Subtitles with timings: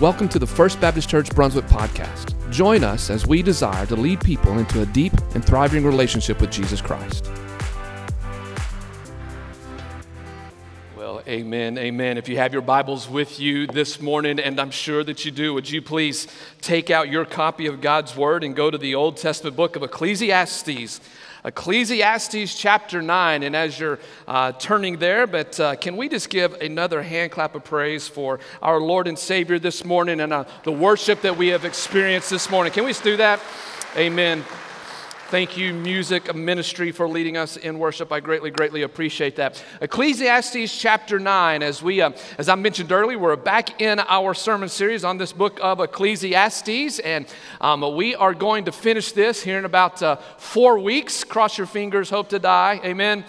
[0.00, 2.34] Welcome to the First Baptist Church Brunswick podcast.
[2.50, 6.50] Join us as we desire to lead people into a deep and thriving relationship with
[6.50, 7.30] Jesus Christ.
[10.96, 12.16] Well, amen, amen.
[12.16, 15.52] If you have your Bibles with you this morning, and I'm sure that you do,
[15.52, 16.28] would you please
[16.62, 19.82] take out your copy of God's Word and go to the Old Testament book of
[19.82, 20.98] Ecclesiastes?
[21.44, 23.42] Ecclesiastes chapter 9.
[23.42, 23.98] And as you're
[24.28, 28.40] uh, turning there, but uh, can we just give another hand clap of praise for
[28.62, 32.50] our Lord and Savior this morning and uh, the worship that we have experienced this
[32.50, 32.72] morning?
[32.72, 33.40] Can we do that?
[33.96, 34.44] Amen.
[35.30, 38.10] Thank you, music ministry, for leading us in worship.
[38.10, 39.62] I greatly, greatly appreciate that.
[39.80, 44.68] Ecclesiastes chapter 9, as we, uh, as I mentioned earlier, we're back in our sermon
[44.68, 47.26] series on this book of Ecclesiastes, and
[47.60, 51.22] um, we are going to finish this here in about uh, four weeks.
[51.22, 52.80] Cross your fingers, hope to die.
[52.84, 53.24] Amen.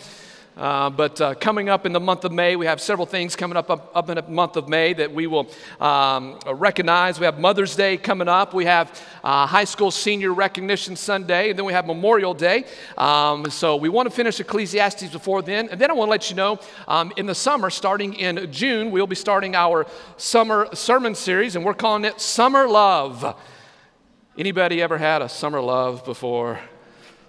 [0.61, 3.57] Uh, but uh, coming up in the month of May, we have several things coming
[3.57, 7.19] up, up, up in the month of May that we will um, recognize.
[7.19, 8.53] We have Mother's Day coming up.
[8.53, 11.49] We have uh, High School Senior Recognition Sunday.
[11.49, 12.65] And then we have Memorial Day.
[12.95, 15.67] Um, so we want to finish Ecclesiastes before then.
[15.69, 18.91] And then I want to let you know um, in the summer, starting in June,
[18.91, 23.35] we'll be starting our summer sermon series, and we're calling it Summer Love.
[24.37, 26.59] Anybody ever had a summer love before?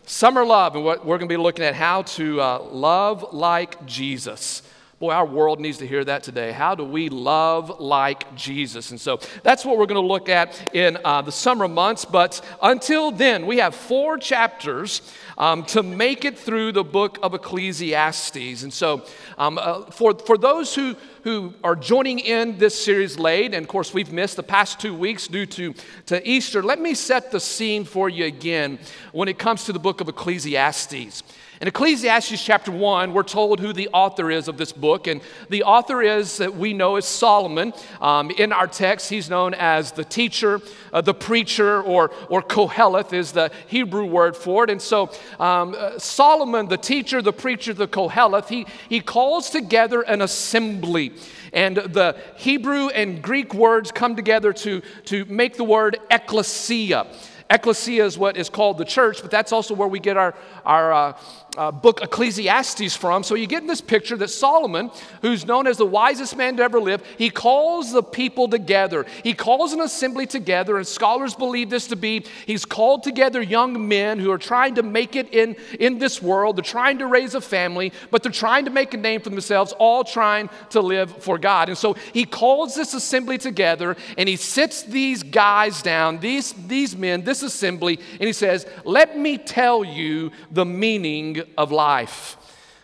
[0.04, 3.84] Summer love, and what we're going to be looking at how to uh, love like
[3.86, 4.62] Jesus.
[5.02, 6.52] Boy, our world needs to hear that today.
[6.52, 8.92] How do we love like Jesus?
[8.92, 12.04] And so that's what we're going to look at in uh, the summer months.
[12.04, 15.02] But until then, we have four chapters
[15.36, 18.62] um, to make it through the book of Ecclesiastes.
[18.62, 19.04] And so,
[19.38, 20.94] um, uh, for, for those who,
[21.24, 24.94] who are joining in this series late, and of course, we've missed the past two
[24.94, 25.74] weeks due to,
[26.06, 28.78] to Easter, let me set the scene for you again
[29.10, 31.24] when it comes to the book of Ecclesiastes.
[31.62, 35.62] In Ecclesiastes chapter 1, we're told who the author is of this book, and the
[35.62, 37.72] author is that we know is Solomon.
[38.00, 40.60] Um, in our text, he's known as the teacher,
[40.92, 44.70] uh, the preacher, or, or Koheleth is the Hebrew word for it.
[44.70, 50.02] And so, um, uh, Solomon, the teacher, the preacher, the Koheleth, he, he calls together
[50.02, 51.12] an assembly.
[51.52, 57.06] And the Hebrew and Greek words come together to, to make the word ecclesia.
[57.52, 60.92] Ecclesia is what is called the church, but that's also where we get our, our
[60.92, 61.12] uh,
[61.56, 63.22] uh, book Ecclesiastes from.
[63.22, 64.90] So you get in this picture that Solomon,
[65.20, 69.06] who's known as the wisest man to ever live, he calls the people together.
[69.22, 73.88] He calls an assembly together, and scholars believe this to be he's called together young
[73.88, 76.56] men who are trying to make it in, in this world.
[76.56, 79.72] They're trying to raise a family, but they're trying to make a name for themselves,
[79.78, 81.68] all trying to live for God.
[81.68, 86.96] And so he calls this assembly together and he sits these guys down, these, these
[86.96, 92.36] men, this assembly, and he says, Let me tell you the meaning of life.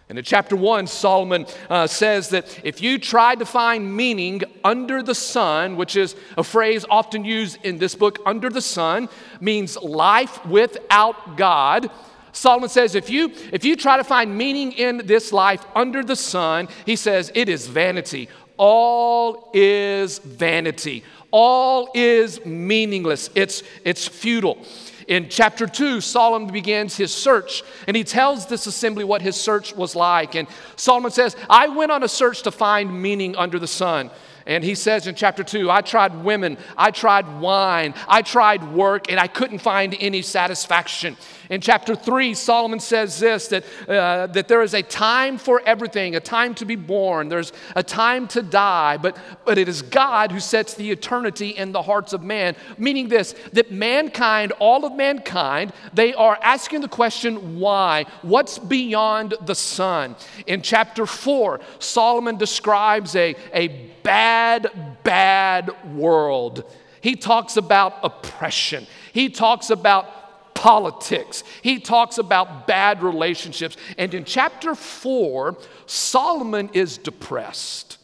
[0.09, 5.03] And in chapter one, Solomon uh, says that if you tried to find meaning under
[5.03, 9.11] the sun, which is a phrase often used in this book, under the sun
[9.41, 11.91] means life without God.
[12.33, 16.17] Solomon says if you if you try to find meaning in this life under the
[16.17, 18.29] sun, he says it is vanity.
[18.57, 21.05] All is vanity.
[21.31, 23.29] All is meaningless.
[23.35, 24.65] It's it's futile.
[25.09, 29.75] In chapter 2, Solomon begins his search, and he tells this assembly what his search
[29.75, 30.35] was like.
[30.35, 30.47] And
[30.77, 34.11] Solomon says, I went on a search to find meaning under the sun.
[34.49, 39.11] And he says in chapter 2, I tried women, I tried wine, I tried work,
[39.11, 41.19] and I couldn't find any satisfaction.
[41.51, 46.17] In chapter 3, Solomon says this that, uh, that there is a time for everything,
[46.17, 50.33] a time to be born, there's a time to die, but, but it is God
[50.33, 52.57] who sets the eternity in the hearts of man.
[52.79, 58.07] Meaning this, that mankind, all of mankind, they are asking the question, why?
[58.23, 60.17] What's beyond the sun?
[60.47, 66.65] In chapter 4, Solomon describes a, a bad, bad world.
[67.01, 68.87] He talks about oppression.
[69.13, 71.45] He talks about politics.
[71.63, 73.77] He talks about bad relationships.
[73.97, 77.99] And in chapter four, Solomon is depressed.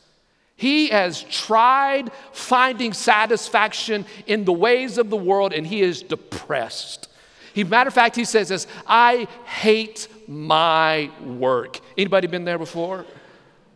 [0.57, 7.09] He has tried finding satisfaction in the ways of the world and he is depressed.
[7.55, 11.81] He, matter of fact, he says this I hate my work.
[11.99, 13.05] Anybody been there before?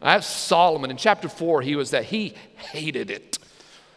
[0.01, 0.91] That's Solomon.
[0.91, 3.39] In chapter 4, he was that he hated it.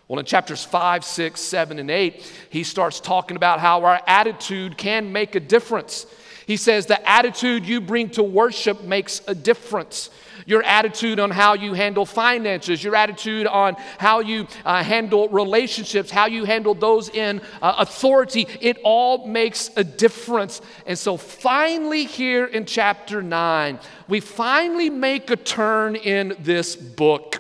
[0.07, 4.77] Well, in chapters 5, 6, 7, and 8, he starts talking about how our attitude
[4.77, 6.06] can make a difference.
[6.45, 10.09] He says the attitude you bring to worship makes a difference
[10.45, 16.11] your attitude on how you handle finances, your attitude on how you uh, handle relationships,
[16.11, 18.47] how you handle those in uh, authority.
[18.59, 20.61] It all makes a difference.
[20.85, 27.37] And so, finally, here in chapter 9, we finally make a turn in this book.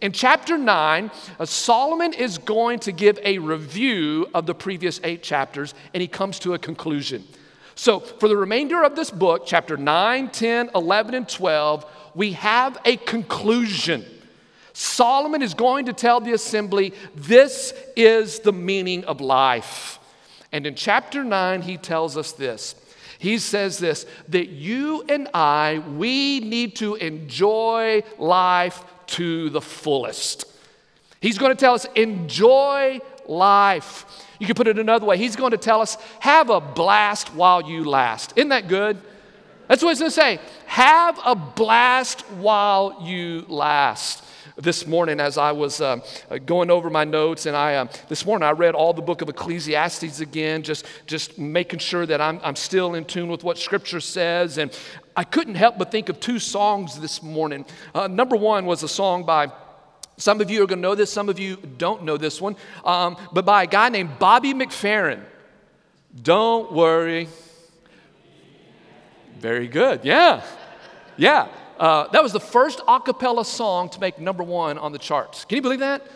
[0.00, 5.22] In chapter 9, uh, Solomon is going to give a review of the previous eight
[5.22, 7.24] chapters, and he comes to a conclusion.
[7.80, 12.76] So, for the remainder of this book, chapter 9, 10, 11, and 12, we have
[12.84, 14.04] a conclusion.
[14.74, 19.98] Solomon is going to tell the assembly this is the meaning of life.
[20.52, 22.74] And in chapter 9, he tells us this.
[23.18, 30.44] He says this that you and I, we need to enjoy life to the fullest.
[31.22, 34.04] He's going to tell us, enjoy life.
[34.40, 35.18] You can put it another way.
[35.18, 38.32] He's going to tell us, have a blast while you last.
[38.36, 39.00] Isn't that good?
[39.68, 40.40] That's what he's going to say.
[40.66, 44.24] Have a blast while you last
[44.56, 45.98] this morning as I was uh,
[46.44, 49.28] going over my notes, and I uh, this morning I read all the book of
[49.28, 54.00] Ecclesiastes again, just just making sure that I'm I'm still in tune with what Scripture
[54.00, 54.76] says, and
[55.16, 57.64] I couldn't help but think of two songs this morning.
[57.94, 59.50] Uh, number one was a song by
[60.20, 62.56] some of you are going to know this, some of you don't know this one,
[62.84, 65.22] um, but by a guy named Bobby McFerrin.
[66.22, 67.28] Don't worry.
[69.38, 70.04] Very good.
[70.04, 70.42] Yeah.
[71.16, 71.48] Yeah.
[71.78, 75.46] Uh, that was the first a cappella song to make number one on the charts.
[75.46, 76.06] Can you believe that?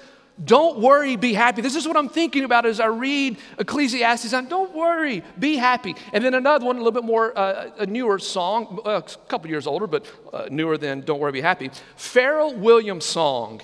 [0.43, 1.63] Don't worry, be happy.
[1.63, 4.33] This is what I'm thinking about as I read Ecclesiastes.
[4.33, 5.95] don't worry, be happy.
[6.13, 9.49] And then another one, a little bit more, uh, a newer song, uh, a couple
[9.49, 11.71] years older, but uh, newer than Don't Worry, Be Happy.
[11.97, 13.63] Pharrell Williams' song,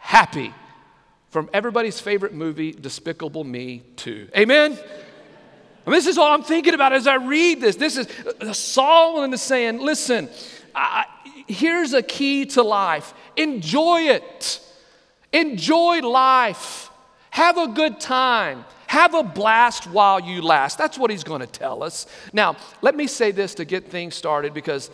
[0.00, 0.52] Happy,
[1.28, 4.30] from everybody's favorite movie, Despicable Me 2.
[4.36, 4.76] Amen?
[5.86, 7.76] This is all I'm thinking about as I read this.
[7.76, 10.28] This is Solomon is saying, listen,
[10.74, 11.04] I,
[11.46, 14.60] here's a key to life enjoy it.
[15.32, 16.90] Enjoy life.
[17.30, 18.64] Have a good time.
[18.88, 20.76] Have a blast while you last.
[20.76, 22.06] That's what he's going to tell us.
[22.32, 24.90] Now, let me say this to get things started because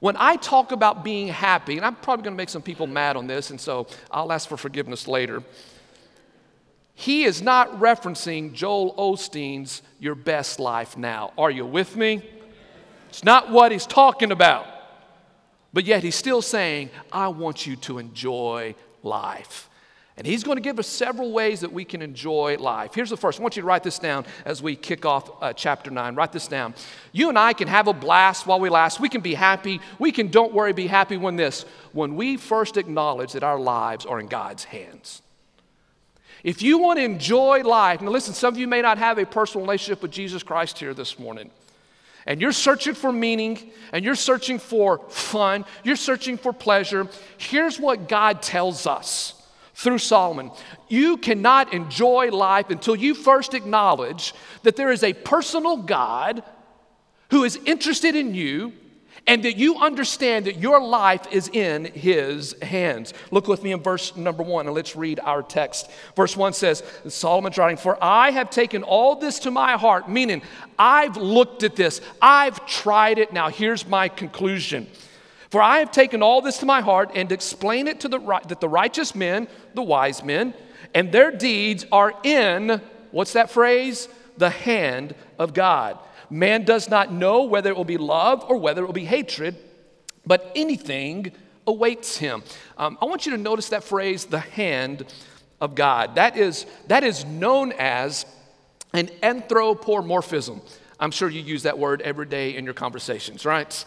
[0.00, 3.16] when I talk about being happy, and I'm probably going to make some people mad
[3.16, 5.42] on this, and so I'll ask for forgiveness later.
[6.94, 11.32] He is not referencing Joel Osteen's Your Best Life Now.
[11.38, 12.22] Are you with me?
[13.08, 14.66] It's not what he's talking about.
[15.72, 19.69] But yet he's still saying, I want you to enjoy life.
[20.20, 22.94] And he's going to give us several ways that we can enjoy life.
[22.94, 23.40] Here's the first.
[23.40, 26.14] I want you to write this down as we kick off uh, chapter 9.
[26.14, 26.74] Write this down.
[27.12, 29.00] You and I can have a blast while we last.
[29.00, 29.80] We can be happy.
[29.98, 34.04] We can, don't worry, be happy when this, when we first acknowledge that our lives
[34.04, 35.22] are in God's hands.
[36.44, 39.24] If you want to enjoy life, now listen, some of you may not have a
[39.24, 41.50] personal relationship with Jesus Christ here this morning
[42.26, 47.08] and you're searching for meaning and you're searching for fun, you're searching for pleasure,
[47.38, 49.39] here's what God tells us
[49.80, 50.50] through Solomon.
[50.88, 56.42] You cannot enjoy life until you first acknowledge that there is a personal God
[57.30, 58.74] who is interested in you
[59.26, 63.14] and that you understand that your life is in his hands.
[63.30, 65.90] Look with me in verse number one and let's read our text.
[66.14, 70.42] Verse one says, Solomon's writing, For I have taken all this to my heart, meaning
[70.78, 73.32] I've looked at this, I've tried it.
[73.32, 74.88] Now here's my conclusion.
[75.50, 78.46] For I have taken all this to my heart and explain it to the right,
[78.48, 80.54] that the righteous men, the wise men,
[80.94, 82.80] and their deeds are in,
[83.10, 84.08] what's that phrase?
[84.38, 85.98] The hand of God.
[86.30, 89.56] Man does not know whether it will be love or whether it will be hatred,
[90.24, 91.32] but anything
[91.66, 92.44] awaits him.
[92.78, 95.04] Um, I want you to notice that phrase, the hand
[95.60, 96.14] of God.
[96.14, 98.24] That is, that is known as
[98.92, 100.62] an anthropomorphism.
[100.98, 103.84] I'm sure you use that word every day in your conversations, right?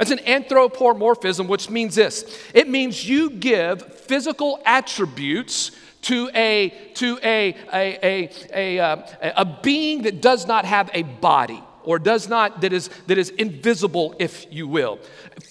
[0.00, 2.38] It's an anthropomorphism, which means this.
[2.52, 5.70] It means you give physical attributes
[6.02, 11.02] to a, to a, a, a, a, uh, a being that does not have a
[11.02, 14.98] body or does not that is that is invisible if you will.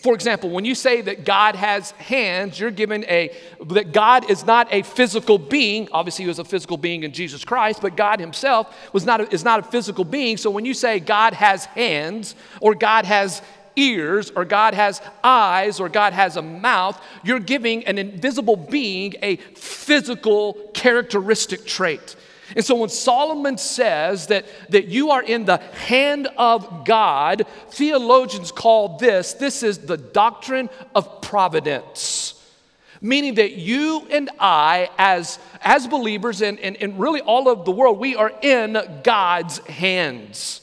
[0.01, 3.35] For example when you say that god has hands you're given a
[3.67, 5.87] that god is not a physical being.
[5.91, 9.33] Obviously he was a physical being in jesus christ but god himself was not a,
[9.33, 10.37] is not a physical being.
[10.37, 13.41] So when you say god has hands or god has
[13.75, 19.15] ears or God has eyes or God has a mouth, you're giving an invisible being
[19.21, 22.15] a physical characteristic trait.
[22.55, 28.51] And so when Solomon says that, that you are in the hand of God, theologians
[28.51, 32.29] call this, this is the doctrine of providence.
[33.01, 37.71] Meaning that you and I, as, as believers, and, and, and really all of the
[37.71, 40.61] world, we are in God's hands.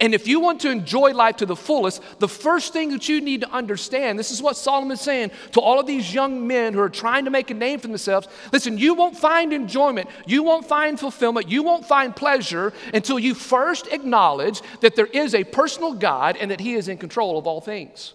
[0.00, 3.20] And if you want to enjoy life to the fullest, the first thing that you
[3.20, 6.80] need to understand this is what Solomon's saying to all of these young men who
[6.80, 8.28] are trying to make a name for themselves.
[8.52, 13.34] Listen, you won't find enjoyment, you won't find fulfillment, you won't find pleasure until you
[13.34, 17.46] first acknowledge that there is a personal God and that He is in control of
[17.46, 18.14] all things.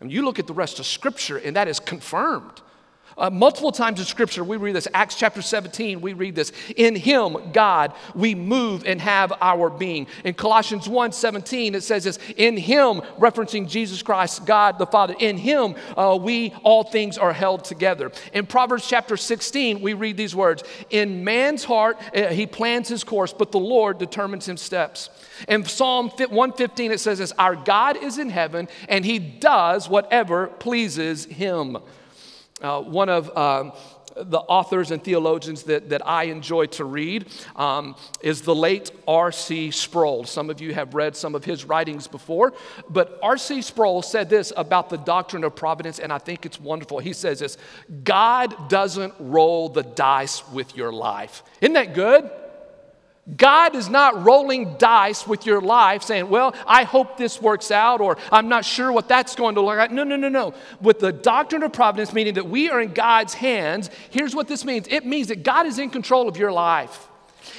[0.00, 2.62] And you look at the rest of Scripture, and that is confirmed.
[3.20, 4.88] Uh, multiple times in Scripture, we read this.
[4.94, 6.52] Acts chapter 17, we read this.
[6.74, 10.06] In Him, God, we move and have our being.
[10.24, 15.14] In Colossians 1 17, it says this In Him, referencing Jesus Christ, God the Father,
[15.18, 18.10] in Him, uh, we all things are held together.
[18.32, 23.04] In Proverbs chapter 16, we read these words In man's heart, uh, he plans his
[23.04, 25.10] course, but the Lord determines his steps.
[25.48, 30.46] In Psalm 115, it says this Our God is in heaven, and He does whatever
[30.46, 31.78] pleases Him.
[32.60, 33.72] Uh, one of um,
[34.16, 37.26] the authors and theologians that, that I enjoy to read
[37.56, 39.70] um, is the late R.C.
[39.70, 40.24] Sproul.
[40.24, 42.52] Some of you have read some of his writings before,
[42.88, 43.62] but R.C.
[43.62, 46.98] Sproul said this about the doctrine of providence, and I think it's wonderful.
[46.98, 47.56] He says this
[48.04, 51.42] God doesn't roll the dice with your life.
[51.60, 52.30] Isn't that good?
[53.36, 58.00] God is not rolling dice with your life saying, Well, I hope this works out,
[58.00, 59.90] or I'm not sure what that's going to look like.
[59.90, 60.54] No, no, no, no.
[60.80, 64.64] With the doctrine of providence, meaning that we are in God's hands, here's what this
[64.64, 67.08] means it means that God is in control of your life.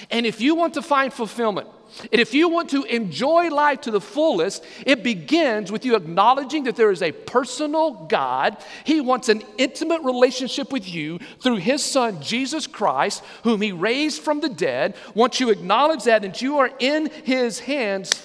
[0.10, 1.68] And if you want to find fulfillment,
[2.12, 6.64] and if you want to enjoy life to the fullest, it begins with you acknowledging
[6.64, 8.58] that there is a personal God.
[8.84, 14.22] He wants an intimate relationship with you through His Son, Jesus Christ, whom He raised
[14.22, 14.96] from the dead.
[15.14, 18.22] Once you acknowledge that and you are in His hands,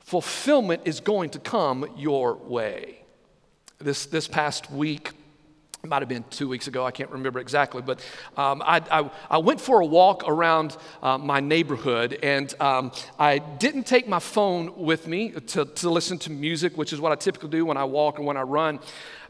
[0.00, 2.98] fulfillment is going to come your way.
[3.78, 5.10] This, this past week,
[5.84, 8.00] it might have been two weeks ago, I can't remember exactly, but
[8.38, 13.36] um, I, I, I, went for a walk around uh, my neighborhood and um, I
[13.36, 17.16] didn't take my phone with me to, to listen to music, which is what I
[17.16, 18.80] typically do when I walk or when I run,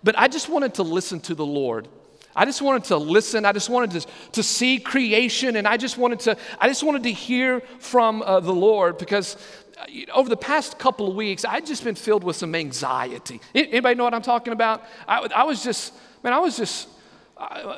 [0.05, 1.89] but I just wanted to listen to the Lord.
[2.37, 3.45] I just wanted to listen.
[3.45, 7.03] I just wanted to, to see creation, and I just wanted to, I just wanted
[7.05, 9.37] to hear from uh, the Lord because
[9.77, 13.41] uh, over the past couple of weeks, I'd just been filled with some anxiety.
[13.55, 14.85] Anybody know what I'm talking about?
[15.09, 16.89] I, I was just man, I was just,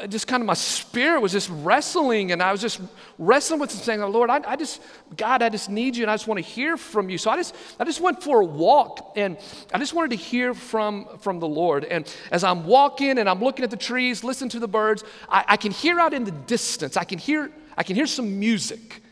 [0.08, 2.80] just kind of my spirit was just wrestling, and I was just
[3.18, 4.80] wrestling with saying, oh, Lord, I, I just,
[5.16, 7.18] God, I just need you, and I just want to hear from you.
[7.18, 9.36] So I just, I just went for a walk, and
[9.74, 11.84] I just wanted to hear from, from the Lord.
[11.84, 15.44] And as I'm walking and I'm looking at the trees, listening to the birds, I,
[15.48, 19.02] I can hear out in the distance, I can hear, I can hear some music.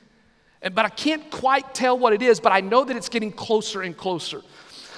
[0.62, 3.82] But I can't quite tell what it is, but I know that it's getting closer
[3.82, 4.40] and closer.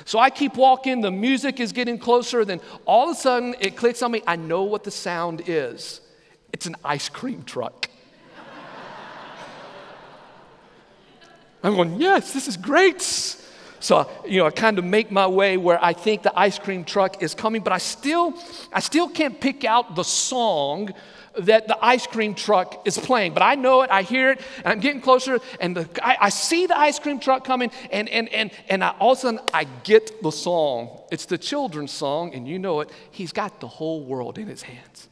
[0.07, 3.77] So I keep walking, the music is getting closer, then all of a sudden it
[3.77, 4.23] clicks on me.
[4.25, 6.01] I know what the sound is
[6.53, 7.91] it's an ice cream truck.
[11.65, 13.03] I'm going, yes, this is great.
[13.81, 16.85] So, you know, I kind of make my way where I think the ice cream
[16.85, 18.35] truck is coming, but I still,
[18.73, 20.91] I still can't pick out the song
[21.39, 23.35] that the ice cream truck is playing.
[23.35, 26.29] But I know it, I hear it, and I'm getting closer, and the, I, I,
[26.29, 29.41] see the ice cream truck coming, and, and, and, and I, all of a sudden
[29.53, 31.01] I get the song.
[31.11, 32.91] It's the children's song, and you know it.
[33.11, 35.09] He's got the whole world in his hands.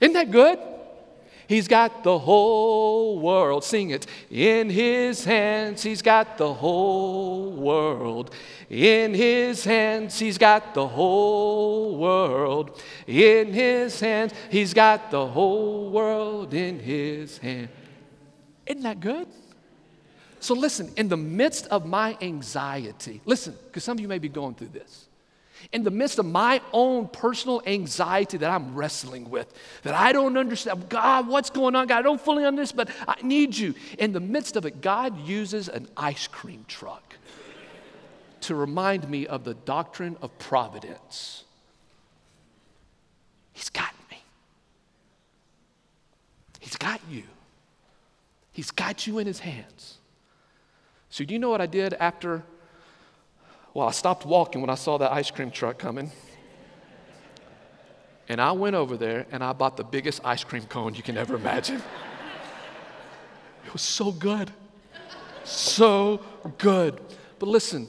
[0.00, 0.58] Isn't that good?
[1.50, 3.64] He's got the whole world.
[3.64, 4.06] Sing it.
[4.30, 8.32] In his hands, he's got the whole world.
[8.68, 12.80] In his hands, he's got the whole world.
[13.04, 17.68] In his hands, he's got the whole world in his hand.
[18.64, 19.26] Isn't that good?
[20.38, 24.28] So, listen, in the midst of my anxiety, listen, because some of you may be
[24.28, 25.08] going through this
[25.72, 29.52] in the midst of my own personal anxiety that I'm wrestling with,
[29.82, 30.88] that I don't understand.
[30.88, 31.86] God, what's going on?
[31.86, 33.74] God, I don't fully understand, but I need you.
[33.98, 37.14] In the midst of it, God uses an ice cream truck
[38.42, 41.44] to remind me of the doctrine of providence.
[43.52, 44.18] He's got me,
[46.58, 47.24] He's got you,
[48.52, 49.98] He's got you in His hands.
[51.10, 52.44] So, do you know what I did after?
[53.72, 56.10] Well, I stopped walking when I saw that ice cream truck coming.
[58.28, 61.16] And I went over there and I bought the biggest ice cream cone you can
[61.16, 61.82] ever imagine.
[63.66, 64.50] It was so good.
[65.44, 66.20] So
[66.58, 67.00] good.
[67.38, 67.86] But listen,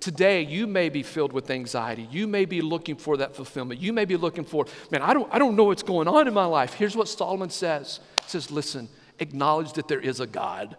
[0.00, 2.08] today you may be filled with anxiety.
[2.10, 3.80] You may be looking for that fulfillment.
[3.80, 6.34] You may be looking for, man, I don't, I don't know what's going on in
[6.34, 6.74] my life.
[6.74, 8.00] Here's what Solomon says.
[8.24, 10.76] He says, listen, acknowledge that there is a God.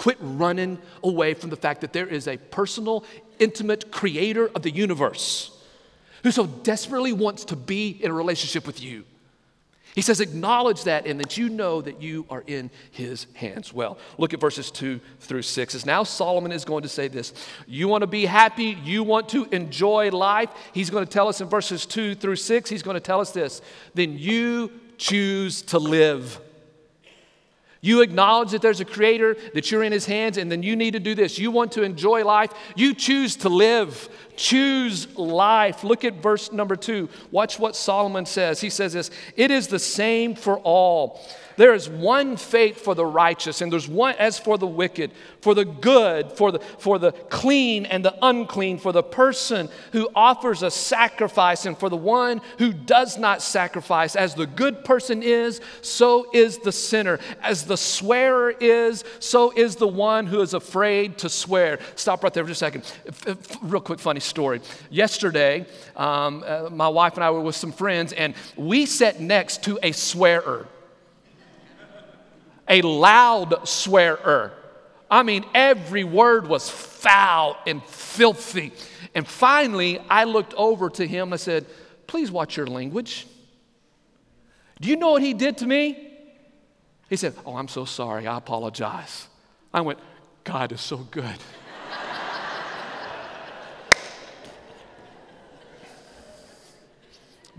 [0.00, 3.04] Quit running away from the fact that there is a personal,
[3.38, 5.54] intimate creator of the universe
[6.22, 9.04] who so desperately wants to be in a relationship with you.
[9.94, 13.74] He says, acknowledge that and that you know that you are in his hands.
[13.74, 15.74] Well, look at verses two through six.
[15.74, 17.34] As now Solomon is going to say this
[17.66, 20.48] You want to be happy, you want to enjoy life.
[20.72, 23.32] He's going to tell us in verses two through six, he's going to tell us
[23.32, 23.60] this.
[23.92, 26.40] Then you choose to live
[27.82, 30.92] You acknowledge that there's a creator, that you're in his hands, and then you need
[30.92, 31.38] to do this.
[31.38, 32.52] You want to enjoy life.
[32.76, 34.08] You choose to live.
[34.36, 35.82] Choose life.
[35.82, 37.08] Look at verse number two.
[37.30, 38.60] Watch what Solomon says.
[38.60, 41.20] He says this It is the same for all.
[41.60, 45.10] There is one fate for the righteous, and there's one as for the wicked,
[45.42, 50.08] for the good, for the, for the clean and the unclean, for the person who
[50.14, 54.16] offers a sacrifice, and for the one who does not sacrifice.
[54.16, 57.18] As the good person is, so is the sinner.
[57.42, 61.78] As the swearer is, so is the one who is afraid to swear.
[61.94, 63.50] Stop right there for just a second.
[63.60, 64.62] Real quick, funny story.
[64.88, 69.62] Yesterday, um, uh, my wife and I were with some friends, and we sat next
[69.64, 70.66] to a swearer
[72.70, 74.52] a loud swearer.
[75.10, 78.72] I mean, every word was foul and filthy.
[79.14, 81.24] And finally, I looked over to him.
[81.28, 81.66] and I said,
[82.06, 83.26] Please watch your language.
[84.80, 86.08] Do you know what he did to me?
[87.08, 88.26] He said, Oh, I'm so sorry.
[88.26, 89.26] I apologize.
[89.74, 89.98] I went,
[90.44, 91.36] God is so good.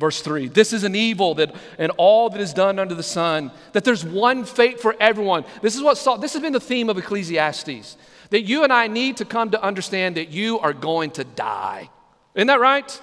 [0.02, 3.52] Verse 3 This is an evil that, and all that is done under the sun,
[3.74, 5.46] that there's one fate for everyone.
[5.62, 7.98] This is what Saul, this has been the theme of Ecclesiastes.
[8.32, 11.92] That you and I need to come to understand that you are going to die.
[12.34, 13.02] Isn't that right?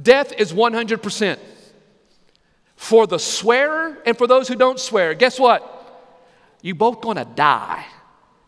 [0.00, 1.38] Death is 100%.
[2.76, 5.62] For the swearer and for those who don't swear, guess what?
[6.62, 7.84] You both gonna die.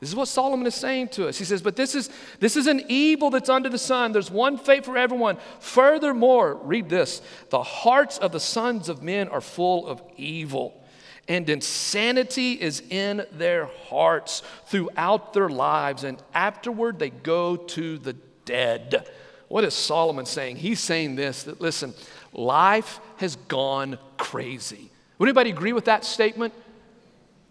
[0.00, 1.38] This is what Solomon is saying to us.
[1.38, 2.10] He says, But this is,
[2.40, 4.12] this is an evil that's under the sun.
[4.12, 5.38] There's one fate for everyone.
[5.60, 10.84] Furthermore, read this the hearts of the sons of men are full of evil,
[11.28, 18.14] and insanity is in their hearts throughout their lives, and afterward they go to the
[18.44, 19.08] dead.
[19.48, 20.56] What is Solomon saying?
[20.56, 21.94] He's saying this that listen,
[22.32, 24.90] life has gone crazy.
[25.18, 26.52] Would anybody agree with that statement?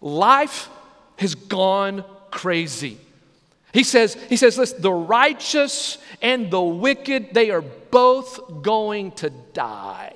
[0.00, 0.68] Life
[1.16, 2.98] has gone crazy.
[3.72, 9.30] He says, he says, listen, the righteous and the wicked, they are both going to
[9.30, 10.14] die.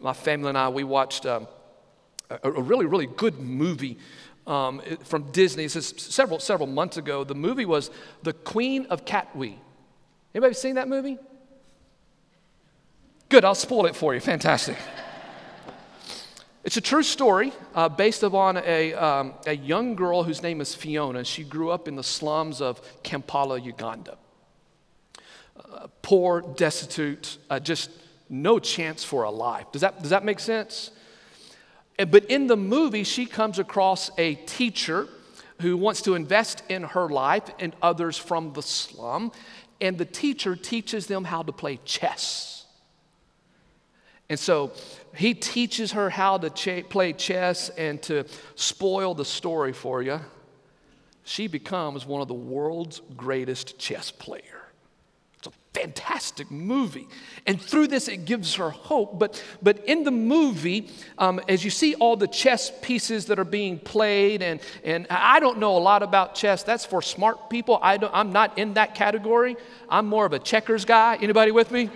[0.00, 1.46] My family and I, we watched um,
[2.30, 3.98] a, a, really, really good movie
[4.46, 5.64] um, from Disney.
[5.64, 7.24] This is several, several months ago.
[7.24, 7.90] The movie was
[8.22, 9.54] The Queen of Katwe.
[10.34, 11.18] Anybody seen that movie?
[13.28, 14.20] Good, I'll spoil it for you.
[14.20, 14.76] Fantastic.
[16.64, 20.76] It's a true story uh, based upon a, um, a young girl whose name is
[20.76, 21.26] Phiona.
[21.26, 24.16] She grew up in the slums of Kampala, Uganda.
[25.56, 27.90] Uh, poor, destitute, uh, just
[28.30, 29.72] no chance for a life.
[29.72, 30.92] Does that, does that make sense?
[31.98, 35.08] But in the movie, she comes across a teacher
[35.60, 39.32] who wants to invest in her life and others from the slum.
[39.80, 42.61] And the teacher teaches them how to play chess.
[44.32, 44.72] And so
[45.14, 50.20] he teaches her how to ch- play chess and to spoil the story for you.
[51.22, 54.46] She becomes one of the world's greatest chess players.
[55.36, 57.08] It's a fantastic movie.
[57.46, 59.18] And through this, it gives her hope.
[59.18, 63.44] But, but in the movie, um, as you see all the chess pieces that are
[63.44, 66.62] being played, and, and I don't know a lot about chess.
[66.62, 67.78] That's for smart people.
[67.82, 69.58] I I'm not in that category.
[69.90, 71.18] I'm more of a checkers guy.
[71.20, 71.90] Anybody with me?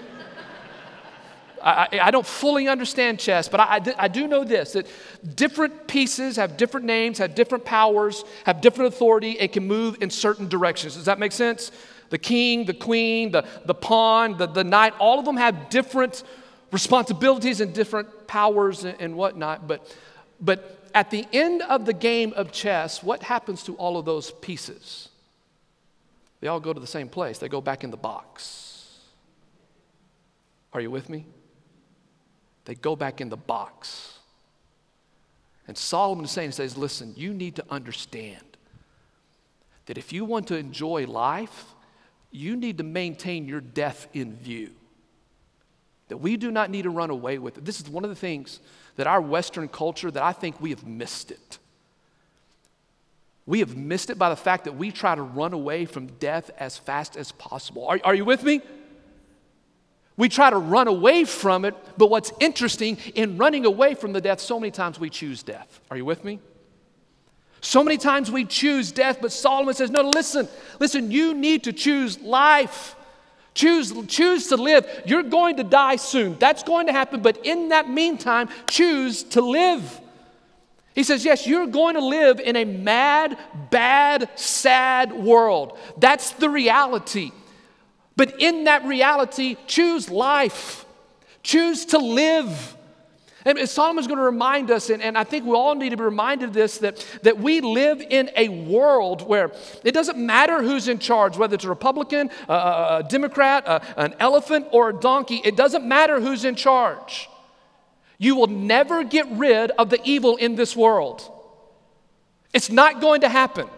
[1.62, 4.86] I, I, don't fully understand chess, but I, I, do know this that
[5.34, 10.10] different pieces have different names, have different powers, have different authority, and can move in
[10.10, 10.94] certain directions.
[10.94, 11.72] Does that make sense?
[12.10, 16.22] The king, the queen, the, the pawn, the, the knight, all of them have different
[16.70, 19.66] responsibilities and different powers and, and whatnot.
[19.66, 19.94] But,
[20.40, 24.30] but at the end of the game of chess, what happens to all of those
[24.30, 25.08] pieces?
[26.40, 29.00] They all go to the same place, they go back in the box.
[30.72, 31.24] Are you with me?
[32.66, 34.18] They go back in the box.
[35.66, 38.44] And Solomon is saying, he says, listen, you need to understand
[39.86, 41.74] that if you want to enjoy life,
[42.30, 44.70] you need to maintain your death in view.
[46.08, 47.64] That we do not need to run away with it.
[47.64, 48.60] This is one of the things
[48.96, 51.58] that our Western culture, that I think we have missed it.
[53.44, 56.50] We have missed it by the fact that we try to run away from death
[56.58, 57.86] as fast as possible.
[57.86, 58.60] Are, are you with me?
[60.16, 64.20] We try to run away from it, but what's interesting in running away from the
[64.20, 65.80] death, so many times we choose death.
[65.90, 66.40] Are you with me?
[67.60, 70.48] So many times we choose death, but Solomon says, No, listen,
[70.78, 72.94] listen, you need to choose life.
[73.54, 74.86] Choose, choose to live.
[75.06, 76.36] You're going to die soon.
[76.38, 80.00] That's going to happen, but in that meantime, choose to live.
[80.94, 83.38] He says, Yes, you're going to live in a mad,
[83.70, 85.78] bad, sad world.
[85.98, 87.32] That's the reality.
[88.16, 90.86] But in that reality, choose life,
[91.42, 92.76] choose to live.
[93.44, 96.02] And Solomon's going to remind us, and, and I think we all need to be
[96.02, 99.52] reminded of this, that, that we live in a world where
[99.84, 104.16] it doesn't matter who's in charge, whether it's a Republican, a, a Democrat, a, an
[104.18, 107.28] elephant, or a donkey, it doesn't matter who's in charge.
[108.18, 111.30] You will never get rid of the evil in this world.
[112.52, 113.68] It's not going to happen.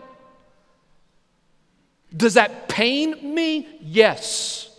[2.16, 3.68] Does that pain me?
[3.80, 4.70] Yes.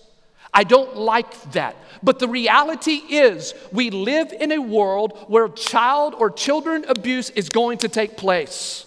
[0.53, 1.75] I don't like that.
[2.01, 7.49] But the reality is, we live in a world where child or children abuse is
[7.49, 8.85] going to take place.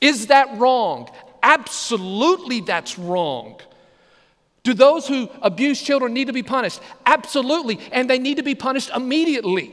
[0.00, 1.10] Is that wrong?
[1.42, 3.60] Absolutely, that's wrong.
[4.62, 6.80] Do those who abuse children need to be punished?
[7.06, 9.72] Absolutely, and they need to be punished immediately.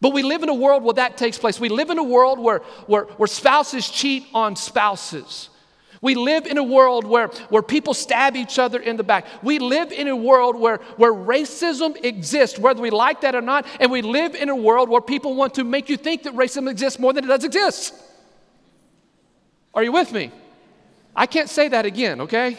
[0.00, 1.60] But we live in a world where that takes place.
[1.60, 5.50] We live in a world where, where, where spouses cheat on spouses.
[6.04, 9.24] We live in a world where, where people stab each other in the back.
[9.42, 13.66] We live in a world where, where racism exists, whether we like that or not.
[13.80, 16.70] And we live in a world where people want to make you think that racism
[16.70, 17.94] exists more than it does exist.
[19.72, 20.30] Are you with me?
[21.16, 22.58] I can't say that again, okay?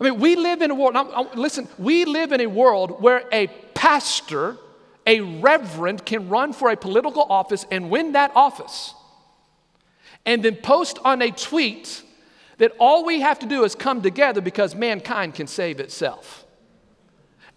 [0.00, 3.24] I mean, we live in a world, now, listen, we live in a world where
[3.32, 4.58] a pastor,
[5.08, 8.94] a reverend, can run for a political office and win that office
[10.24, 12.02] and then post on a tweet
[12.58, 16.44] that all we have to do is come together because mankind can save itself.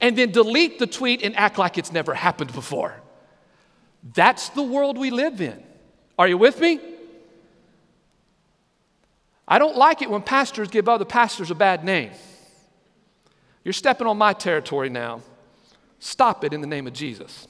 [0.01, 2.95] And then delete the tweet and act like it's never happened before.
[4.13, 5.63] That's the world we live in.
[6.17, 6.79] Are you with me?
[9.47, 12.11] I don't like it when pastors give other pastors a bad name.
[13.63, 15.21] You're stepping on my territory now.
[15.99, 17.47] Stop it in the name of Jesus.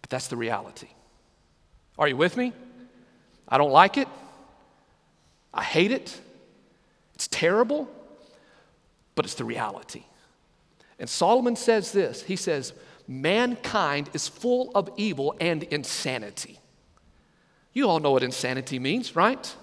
[0.00, 0.88] But that's the reality.
[1.98, 2.52] Are you with me?
[3.50, 4.08] I don't like it.
[5.52, 6.18] I hate it.
[7.14, 7.88] It's terrible,
[9.14, 10.04] but it's the reality.
[10.98, 12.72] And Solomon says this he says,
[13.08, 16.60] Mankind is full of evil and insanity.
[17.72, 19.56] You all know what insanity means, right?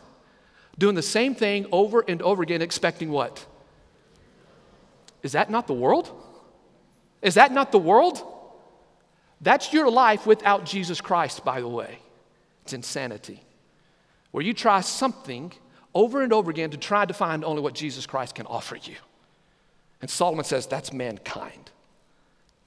[0.78, 3.46] Doing the same thing over and over again, expecting what?
[5.24, 6.12] Is that not the world?
[7.22, 8.22] Is that not the world?
[9.42, 12.00] That's your life without Jesus Christ, by the way.
[12.64, 13.42] It's insanity
[14.38, 15.52] where you try something
[15.96, 18.94] over and over again to try to find only what Jesus Christ can offer you.
[20.00, 21.72] And Solomon says that's mankind.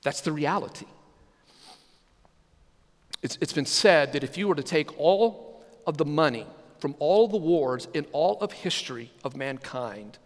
[0.02, 0.86] That's the reality.
[3.22, 6.44] It's, it's been said that if you were to take all of the money
[6.80, 10.18] from all the wars in all of history of mankind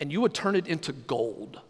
[0.00, 1.60] and you would turn it into gold,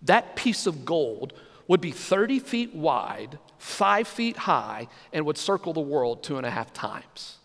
[0.00, 1.34] that piece of gold
[1.68, 6.46] would be 30 feet wide, five feet high, and would circle the world two and
[6.46, 7.36] a half times.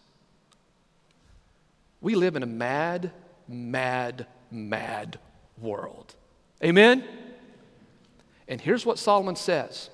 [2.02, 3.12] We live in a mad,
[3.48, 5.20] mad, mad
[5.58, 6.16] world.
[6.64, 7.04] Amen?
[8.48, 9.90] And here's what Solomon says,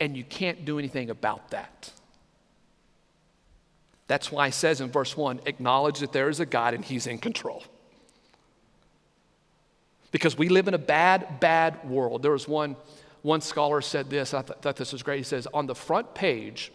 [0.00, 1.92] and you can't do anything about that.
[4.08, 7.06] That's why he says in verse 1 acknowledge that there is a God and he's
[7.06, 7.64] in control.
[10.12, 12.22] Because we live in a bad, bad world.
[12.22, 12.76] There was one,
[13.22, 15.18] one scholar said this, I th- thought this was great.
[15.18, 16.72] He says, On the front page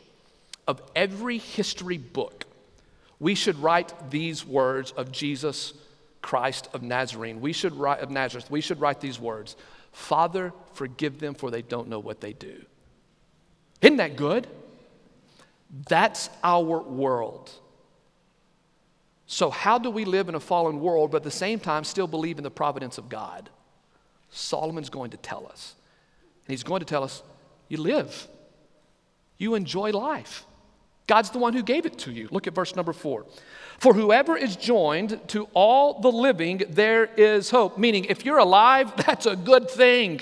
[0.67, 2.40] of every history book,
[3.21, 5.73] we should write these words of Jesus
[6.23, 7.39] Christ of Nazarene.
[7.39, 8.49] We should write of Nazareth.
[8.49, 9.55] We should write these words.
[9.91, 12.65] Father, forgive them for they don't know what they do.
[13.79, 14.47] Isn't that good?
[15.87, 17.51] That's our world.
[19.27, 22.07] So, how do we live in a fallen world, but at the same time still
[22.07, 23.51] believe in the providence of God?
[24.31, 25.75] Solomon's going to tell us.
[26.47, 27.21] And he's going to tell us
[27.69, 28.27] you live,
[29.37, 30.43] you enjoy life.
[31.07, 32.27] God's the one who gave it to you.
[32.31, 33.25] Look at verse number four.
[33.79, 37.77] For whoever is joined to all the living, there is hope.
[37.77, 40.21] Meaning, if you're alive, that's a good thing.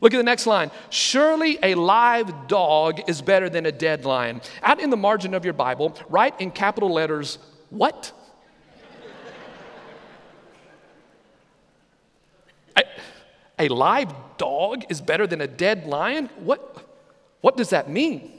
[0.00, 0.70] Look at the next line.
[0.90, 4.42] Surely a live dog is better than a dead lion.
[4.62, 7.38] Out in the margin of your Bible, write in capital letters,
[7.70, 8.12] what?
[12.76, 12.82] a,
[13.58, 16.28] a live dog is better than a dead lion?
[16.36, 16.86] What,
[17.40, 18.33] what does that mean?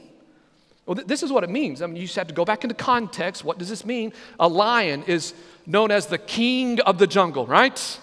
[0.86, 1.82] Well, th- this is what it means.
[1.82, 3.44] I mean, you just have to go back into context.
[3.44, 4.12] What does this mean?
[4.38, 5.34] A lion is
[5.66, 8.00] known as the king of the jungle, right?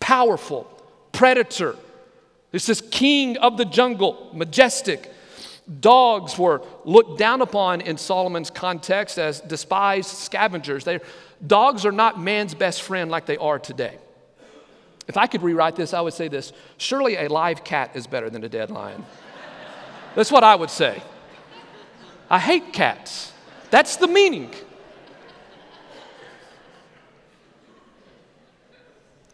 [0.00, 0.64] Powerful,
[1.12, 1.76] predator.
[2.50, 5.10] This is king of the jungle, majestic.
[5.80, 10.82] Dogs were looked down upon in Solomon's context as despised scavengers.
[10.82, 10.98] They,
[11.46, 13.96] dogs are not man's best friend like they are today.
[15.06, 18.28] If I could rewrite this, I would say this surely a live cat is better
[18.28, 19.04] than a dead lion.
[20.16, 21.00] That's what I would say.
[22.32, 23.30] I hate cats.
[23.70, 24.50] That's the meaning.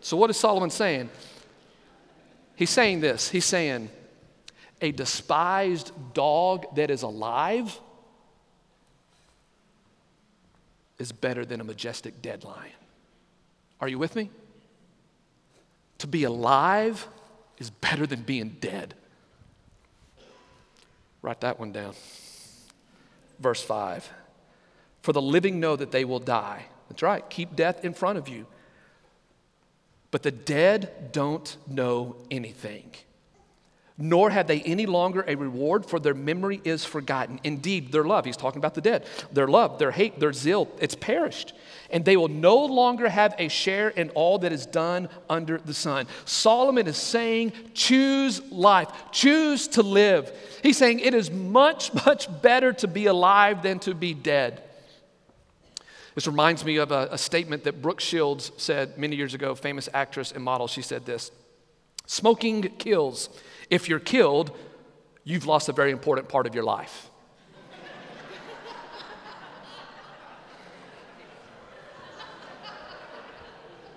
[0.01, 1.09] So, what is Solomon saying?
[2.57, 3.29] He's saying this.
[3.29, 3.89] He's saying,
[4.81, 7.79] a despised dog that is alive
[10.99, 12.73] is better than a majestic dead lion.
[13.81, 14.29] Are you with me?
[15.99, 17.07] To be alive
[17.59, 18.95] is better than being dead.
[21.23, 21.95] Write that one down.
[23.39, 24.11] Verse 5
[25.03, 26.67] For the living know that they will die.
[26.89, 28.47] That's right, keep death in front of you.
[30.11, 32.93] But the dead don't know anything
[33.99, 37.41] nor have they any longer a reward, for their memory is forgotten.
[37.43, 40.95] Indeed, their love, he's talking about the dead, their love, their hate, their zeal, it's
[40.95, 41.53] perished.
[41.91, 45.73] And they will no longer have a share in all that is done under the
[45.73, 46.07] sun.
[46.27, 50.31] Solomon is saying, choose life, choose to live.
[50.63, 54.63] He's saying it is much, much better to be alive than to be dead.
[56.15, 59.89] This reminds me of a, a statement that Brooke Shields said many years ago, famous
[59.95, 60.67] actress and model.
[60.67, 61.31] She said this
[62.07, 63.29] Smoking kills.
[63.71, 64.51] If you're killed,
[65.25, 67.08] you've lost a very important part of your life.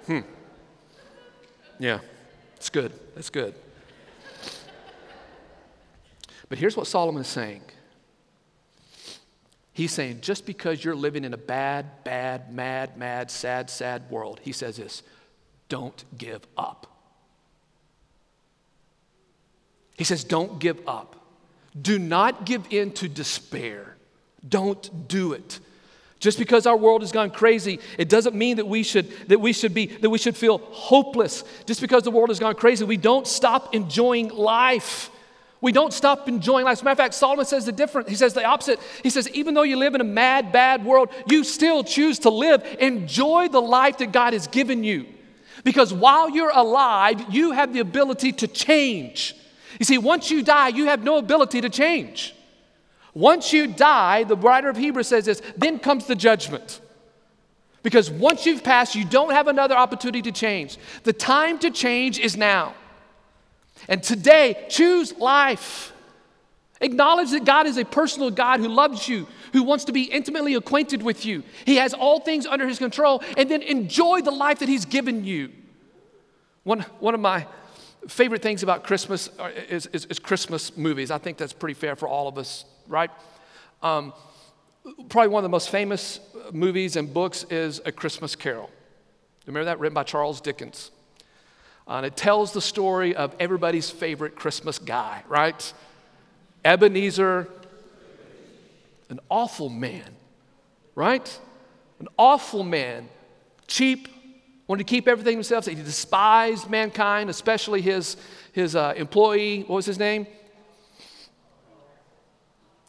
[0.05, 0.19] Hmm.
[1.79, 1.99] Yeah,
[2.55, 2.91] it's good.
[3.15, 3.55] That's good.
[6.49, 7.61] But here's what Solomon is saying.
[9.73, 14.39] He's saying, just because you're living in a bad, bad, mad, mad, sad, sad world,
[14.43, 15.03] he says this
[15.69, 16.87] don't give up.
[20.01, 21.15] He says, Don't give up.
[21.79, 23.95] Do not give in to despair.
[24.49, 25.59] Don't do it.
[26.21, 29.51] Just because our world has gone crazy, it doesn't mean that we should that we
[29.51, 31.43] should be that we should feel hopeless.
[31.65, 35.09] Just because the world has gone crazy, we don't stop enjoying life.
[35.61, 36.73] We don't stop enjoying life.
[36.73, 38.07] As a matter of fact, Solomon says the different.
[38.07, 38.79] He says the opposite.
[39.01, 42.29] He says, even though you live in a mad, bad world, you still choose to
[42.29, 42.63] live.
[42.79, 45.07] Enjoy the life that God has given you.
[45.63, 49.35] Because while you're alive, you have the ability to change.
[49.79, 52.35] You see, once you die, you have no ability to change.
[53.13, 56.79] Once you die, the writer of Hebrews says this, then comes the judgment.
[57.83, 60.77] Because once you've passed, you don't have another opportunity to change.
[61.03, 62.75] The time to change is now.
[63.87, 65.91] And today, choose life.
[66.79, 70.55] Acknowledge that God is a personal God who loves you, who wants to be intimately
[70.55, 71.43] acquainted with you.
[71.65, 75.25] He has all things under his control, and then enjoy the life that he's given
[75.25, 75.51] you.
[76.63, 77.47] One, one of my
[78.07, 81.11] favorite things about Christmas uh, is, is, is, Christmas movies.
[81.11, 83.09] I think that's pretty fair for all of us, right?
[83.81, 84.13] Um,
[85.09, 86.19] probably one of the most famous
[86.51, 88.69] movies and books is A Christmas Carol.
[89.47, 89.79] Remember that?
[89.79, 90.91] Written by Charles Dickens.
[91.87, 95.73] Uh, and it tells the story of everybody's favorite Christmas guy, right?
[96.63, 97.47] Ebenezer,
[99.09, 100.15] an awful man,
[100.93, 101.39] right?
[101.99, 103.09] An awful man,
[103.67, 104.07] cheap,
[104.67, 105.65] wanted to keep everything himself.
[105.65, 108.15] He despised mankind, especially his,
[108.53, 109.61] his uh, employee.
[109.61, 110.27] What was his name?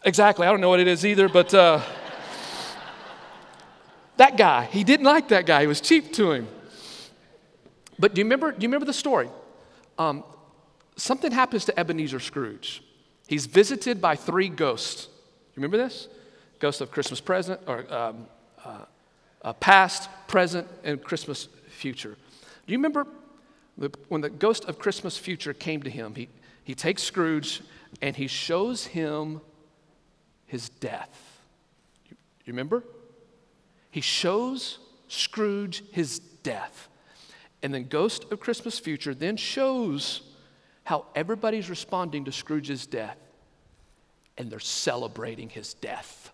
[0.05, 0.47] Exactly.
[0.47, 1.81] I don't know what it is either, but uh,
[4.17, 5.61] that guy, he didn't like that guy.
[5.61, 6.49] He was cheap to him.
[7.99, 9.29] But do you remember, do you remember the story?
[9.99, 10.25] Um,
[10.97, 12.83] something happens to Ebenezer Scrooge.
[13.29, 15.07] He's visited by three ghosts.
[15.55, 16.09] You remember this?
[16.59, 18.27] Ghost of Christmas present, or um,
[18.65, 18.79] uh,
[19.43, 22.17] uh, past, present, and Christmas future.
[22.67, 23.07] Do you remember
[24.09, 26.15] when the ghost of Christmas future came to him?
[26.17, 26.29] He,
[26.65, 27.63] he takes Scrooge
[28.01, 29.41] and he shows him
[30.53, 31.41] his death.
[32.11, 32.85] You, you remember?
[33.91, 36.89] He shows Scrooge his death.
[37.63, 40.21] And then Ghost of Christmas Future then shows
[40.85, 43.17] how everybody's responding to Scrooge's death.
[44.37, 46.31] And they're celebrating his death.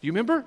[0.00, 0.44] Do you remember?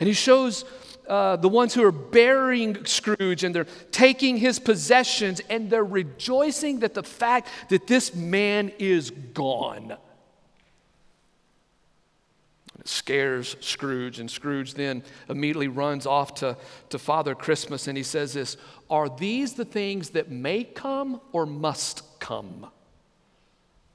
[0.00, 0.64] And he shows
[1.06, 6.80] uh, the ones who are burying Scrooge and they're taking his possessions and they're rejoicing
[6.80, 9.96] that the fact that this man is gone.
[12.88, 16.56] Scares Scrooge, and Scrooge then immediately runs off to,
[16.90, 18.56] to Father Christmas and he says this
[18.88, 22.66] Are these the things that may come or must come?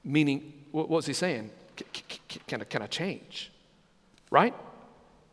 [0.04, 1.50] Meaning, what was he saying?
[1.76, 3.50] Can, can, can I change?
[4.30, 4.54] Right?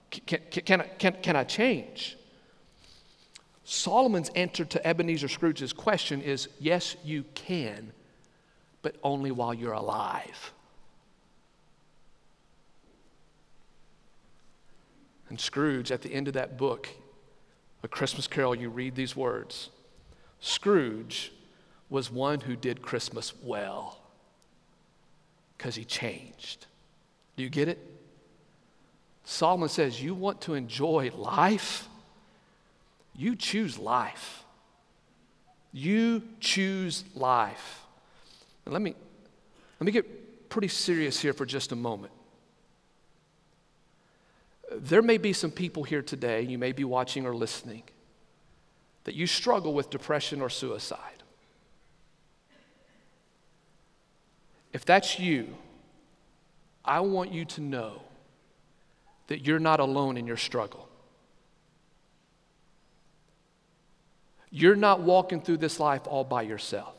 [0.10, 2.17] Can, can, I, can, can I change?
[3.63, 7.91] Solomon's answer to Ebenezer Scrooge's question is yes, you can,
[8.82, 10.54] but only while you're alive.
[15.29, 16.89] And Scrooge, at the end of that book,
[17.83, 19.69] A Christmas Carol, you read these words
[20.39, 21.31] Scrooge
[21.89, 23.99] was one who did Christmas well
[25.57, 26.67] because he changed.
[27.35, 27.79] Do you get it?
[29.23, 31.87] Solomon says, You want to enjoy life?
[33.15, 34.43] You choose life.
[35.71, 37.83] You choose life.
[38.65, 38.95] Let me,
[39.79, 42.13] let me get pretty serious here for just a moment.
[44.71, 47.84] There may be some people here today, you may be watching or listening,
[49.05, 51.23] that you struggle with depression or suicide.
[54.71, 55.55] If that's you,
[56.86, 58.03] I want you to know
[59.27, 60.88] that you're not alone in your struggle.
[64.51, 66.95] You're not walking through this life all by yourself.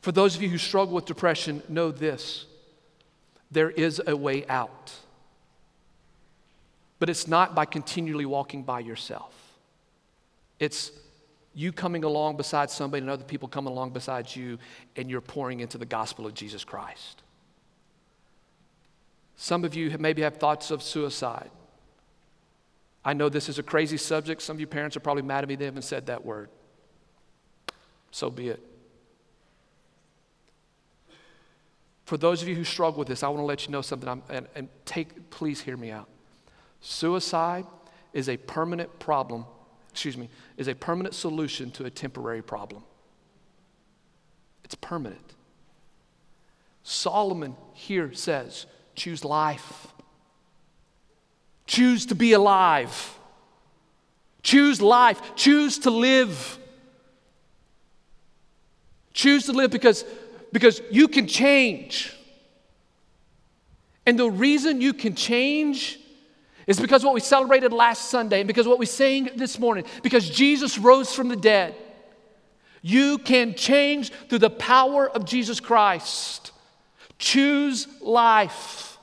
[0.00, 2.46] For those of you who struggle with depression, know this
[3.52, 4.92] there is a way out.
[6.98, 9.34] But it's not by continually walking by yourself.
[10.58, 10.92] It's
[11.54, 14.58] you coming along beside somebody and other people coming along beside you,
[14.96, 17.22] and you're pouring into the gospel of Jesus Christ.
[19.36, 21.50] Some of you maybe have thoughts of suicide.
[23.04, 24.40] I know this is a crazy subject.
[24.40, 26.48] Some of you parents are probably mad at me they haven't said that word.
[28.12, 28.71] So be it.
[32.12, 34.22] For those of you who struggle with this, I want to let you know something.
[34.28, 36.10] And, and take, please hear me out.
[36.82, 37.64] Suicide
[38.12, 39.46] is a permanent problem,
[39.90, 42.82] excuse me, is a permanent solution to a temporary problem.
[44.62, 45.24] It's permanent.
[46.82, 49.86] Solomon here says, choose life.
[51.66, 53.18] Choose to be alive.
[54.42, 55.34] Choose life.
[55.34, 56.58] Choose to live.
[59.14, 60.04] Choose to live because
[60.52, 62.14] because you can change.
[64.04, 65.98] And the reason you can change
[66.66, 70.28] is because what we celebrated last Sunday and because what we sang this morning, because
[70.28, 71.74] Jesus rose from the dead.
[72.82, 76.50] You can change through the power of Jesus Christ.
[77.18, 78.98] Choose life.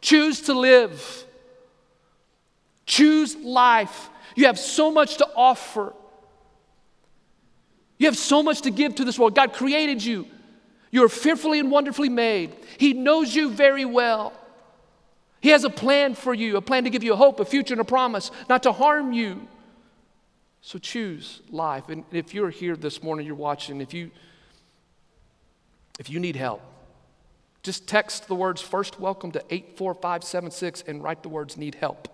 [0.00, 1.24] Choose to live.
[2.86, 4.08] Choose life.
[4.34, 5.92] You have so much to offer.
[7.98, 9.34] You have so much to give to this world.
[9.34, 10.26] God created you.
[10.92, 12.54] You're fearfully and wonderfully made.
[12.78, 14.32] He knows you very well.
[15.40, 17.74] He has a plan for you, a plan to give you a hope, a future,
[17.74, 19.48] and a promise, not to harm you.
[20.60, 21.88] So choose life.
[21.88, 24.12] And if you're here this morning, you're watching, if you
[25.98, 26.62] if you need help,
[27.62, 32.08] just text the words first welcome to 84576 and write the words need help.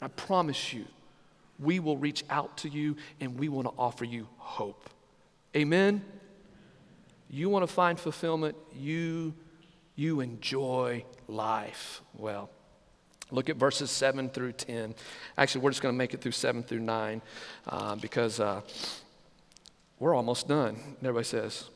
[0.00, 0.84] I promise you,
[1.58, 4.90] we will reach out to you and we want to offer you hope.
[5.56, 6.04] Amen.
[7.28, 9.34] You want to find fulfillment, you,
[9.94, 12.00] you enjoy life.
[12.14, 12.50] Well,
[13.30, 14.94] look at verses 7 through 10.
[15.36, 17.22] Actually, we're just going to make it through 7 through 9
[17.68, 18.60] uh, because uh,
[19.98, 20.76] we're almost done.
[20.76, 21.68] And everybody says,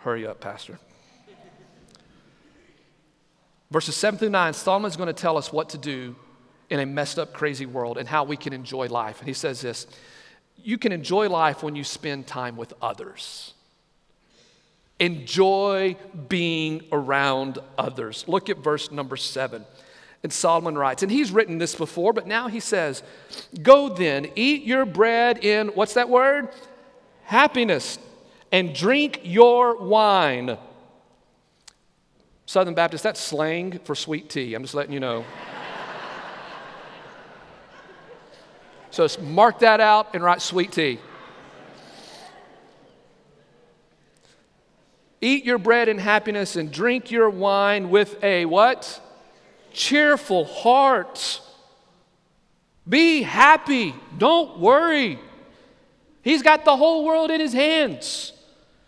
[0.00, 0.78] Hurry up, Pastor.
[3.70, 6.16] Verses 7 through 9, Solomon's going to tell us what to do
[6.70, 9.18] in a messed up, crazy world and how we can enjoy life.
[9.18, 9.86] And he says this
[10.56, 13.54] You can enjoy life when you spend time with others.
[15.00, 15.96] Enjoy
[16.28, 18.24] being around others.
[18.26, 19.64] Look at verse number seven.
[20.22, 23.04] And Solomon writes, and he's written this before, but now he says,
[23.62, 26.48] Go then, eat your bread in, what's that word?
[27.22, 27.98] Happiness,
[28.50, 30.58] and drink your wine.
[32.46, 34.54] Southern Baptist, that's slang for sweet tea.
[34.54, 35.24] I'm just letting you know.
[38.90, 40.98] so mark that out and write sweet tea.
[45.20, 49.00] Eat your bread in happiness and drink your wine with a what?
[49.72, 51.40] Cheerful heart.
[52.88, 53.94] Be happy.
[54.16, 55.18] Don't worry.
[56.22, 58.32] He's got the whole world in his hands.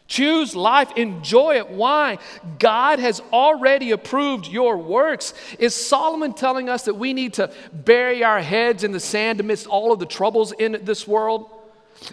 [0.06, 1.70] Choose life, enjoy it.
[1.70, 2.18] Why?
[2.58, 5.34] God has already approved your works.
[5.56, 9.68] Is Solomon telling us that we need to bury our heads in the sand amidst
[9.68, 11.48] all of the troubles in this world?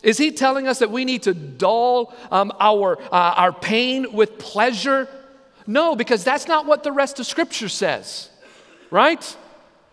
[0.04, 4.38] Is he telling us that we need to dull um, our, uh, our pain with
[4.38, 5.08] pleasure?
[5.65, 8.30] No, because that's not what the rest of Scripture says,
[8.91, 9.38] right?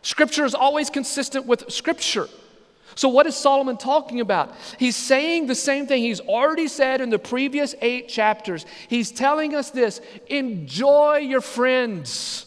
[0.02, 2.28] Scripture is always consistent with Scripture.
[2.96, 4.54] So, what is Solomon talking about?
[4.78, 8.66] He's saying the same thing he's already said in the previous eight chapters.
[8.88, 12.46] He's telling us this enjoy your friends,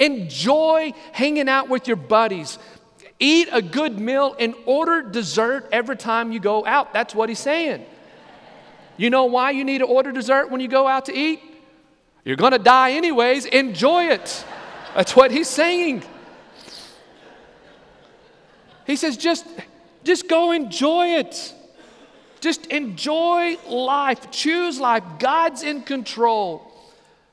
[0.00, 2.58] enjoy hanging out with your buddies.
[3.22, 6.92] Eat a good meal and order dessert every time you go out.
[6.92, 7.86] That's what he's saying.
[8.96, 11.40] You know why you need to order dessert when you go out to eat?
[12.24, 13.44] You're going to die anyways.
[13.44, 14.44] Enjoy it.
[14.96, 16.02] That's what he's saying.
[18.88, 19.46] He says, just,
[20.02, 21.54] just go enjoy it.
[22.40, 24.32] Just enjoy life.
[24.32, 25.04] Choose life.
[25.20, 26.72] God's in control.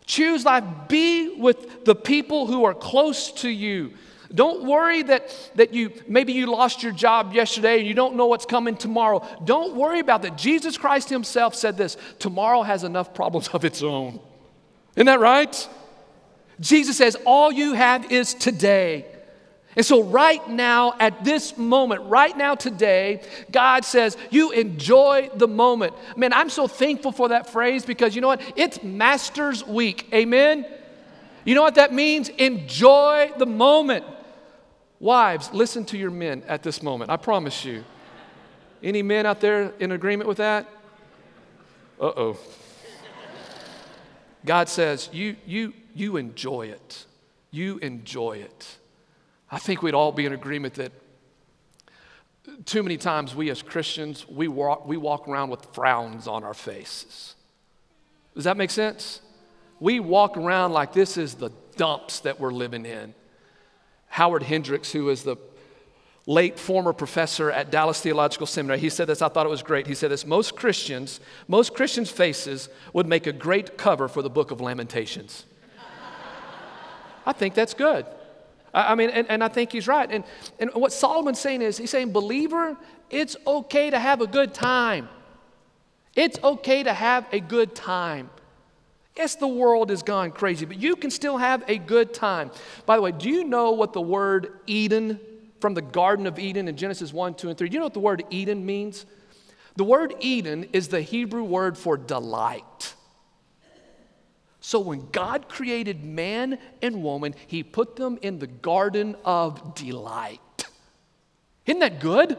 [0.05, 0.63] Choose life.
[0.87, 3.93] Be with the people who are close to you.
[4.33, 8.27] Don't worry that, that you maybe you lost your job yesterday and you don't know
[8.27, 9.25] what's coming tomorrow.
[9.43, 10.37] Don't worry about that.
[10.37, 14.19] Jesus Christ Himself said this tomorrow has enough problems of its own.
[14.95, 15.67] Isn't that right?
[16.59, 19.05] Jesus says, All you have is today.
[19.75, 23.21] And so, right now, at this moment, right now, today,
[23.51, 25.93] God says, You enjoy the moment.
[26.17, 28.41] Man, I'm so thankful for that phrase because you know what?
[28.55, 30.07] It's Master's Week.
[30.13, 30.65] Amen?
[31.45, 32.29] You know what that means?
[32.29, 34.05] Enjoy the moment.
[34.99, 37.09] Wives, listen to your men at this moment.
[37.09, 37.83] I promise you.
[38.83, 40.67] Any men out there in agreement with that?
[41.99, 42.37] Uh oh.
[44.45, 47.05] God says, you, you, you enjoy it.
[47.51, 48.77] You enjoy it.
[49.51, 50.91] I think we'd all be in agreement that
[52.65, 56.53] too many times we as Christians, we walk, we walk around with frowns on our
[56.53, 57.35] faces.
[58.35, 59.21] Does that make sense?
[59.79, 63.13] We walk around like this is the dumps that we're living in.
[64.19, 65.37] Howard Hendricks, who is the
[66.25, 69.87] late former professor at Dallas Theological Seminary, he said this, I thought it was great.
[69.87, 74.29] He said this most Christians, most Christians' faces would make a great cover for the
[74.29, 75.45] book of Lamentations.
[77.25, 78.05] I think that's good.
[78.73, 80.11] I mean, and, and I think he's right.
[80.11, 80.25] And,
[80.59, 82.75] and what Solomon's saying is, he's saying, believer,
[83.09, 85.07] it's okay to have a good time.
[86.13, 88.29] It's okay to have a good time.
[89.19, 92.51] Yes, the world has gone crazy, but you can still have a good time.
[92.85, 95.19] By the way, do you know what the word Eden
[95.59, 97.93] from the Garden of Eden in Genesis 1, 2, and 3, do you know what
[97.93, 99.05] the word Eden means?
[99.75, 102.95] The word Eden is the Hebrew word for delight.
[104.61, 110.39] So when God created man and woman, he put them in the garden of delight.
[111.65, 112.37] Isn't that good?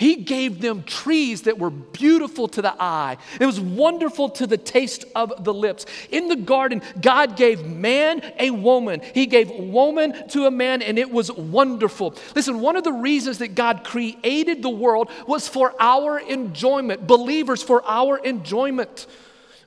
[0.00, 3.18] He gave them trees that were beautiful to the eye.
[3.38, 5.84] It was wonderful to the taste of the lips.
[6.10, 9.02] In the garden, God gave man a woman.
[9.12, 12.14] He gave woman to a man, and it was wonderful.
[12.34, 17.62] Listen, one of the reasons that God created the world was for our enjoyment, believers,
[17.62, 19.06] for our enjoyment.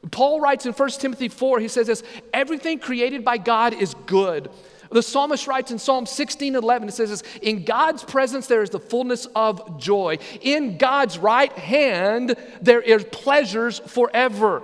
[0.09, 2.01] Paul writes in 1 Timothy 4, he says this
[2.33, 4.49] everything created by God is good.
[4.93, 8.69] The psalmist writes in Psalm 16 11, it says this In God's presence there is
[8.69, 10.19] the fullness of joy.
[10.41, 14.61] In God's right hand there is pleasures forever.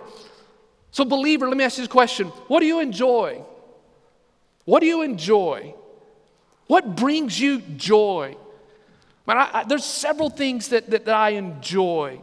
[0.91, 3.43] So, believer, let me ask you this question What do you enjoy?
[4.65, 5.73] What do you enjoy?
[6.67, 8.37] What brings you joy?
[9.25, 12.21] Man, I, I, there's several things that, that, that I enjoy.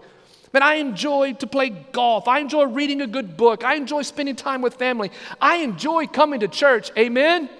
[0.52, 2.28] Man, I enjoy to play golf.
[2.28, 3.64] I enjoy reading a good book.
[3.64, 5.10] I enjoy spending time with family.
[5.40, 6.92] I enjoy coming to church.
[6.96, 7.50] Amen?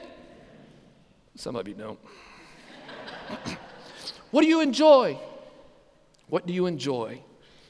[1.37, 1.99] Some of you don't.
[4.31, 5.19] what do you enjoy?
[6.29, 7.21] What do you enjoy?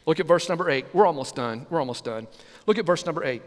[0.07, 0.87] Look at verse number eight.
[0.93, 1.67] We're almost done.
[1.69, 2.29] We're almost done.
[2.67, 3.43] Look at verse number eight.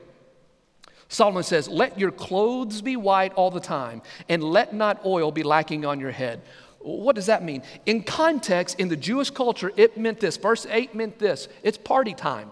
[1.07, 5.43] Solomon says, Let your clothes be white all the time, and let not oil be
[5.43, 6.41] lacking on your head.
[6.79, 7.63] What does that mean?
[7.85, 10.37] In context, in the Jewish culture, it meant this.
[10.37, 12.51] Verse 8 meant this it's party time.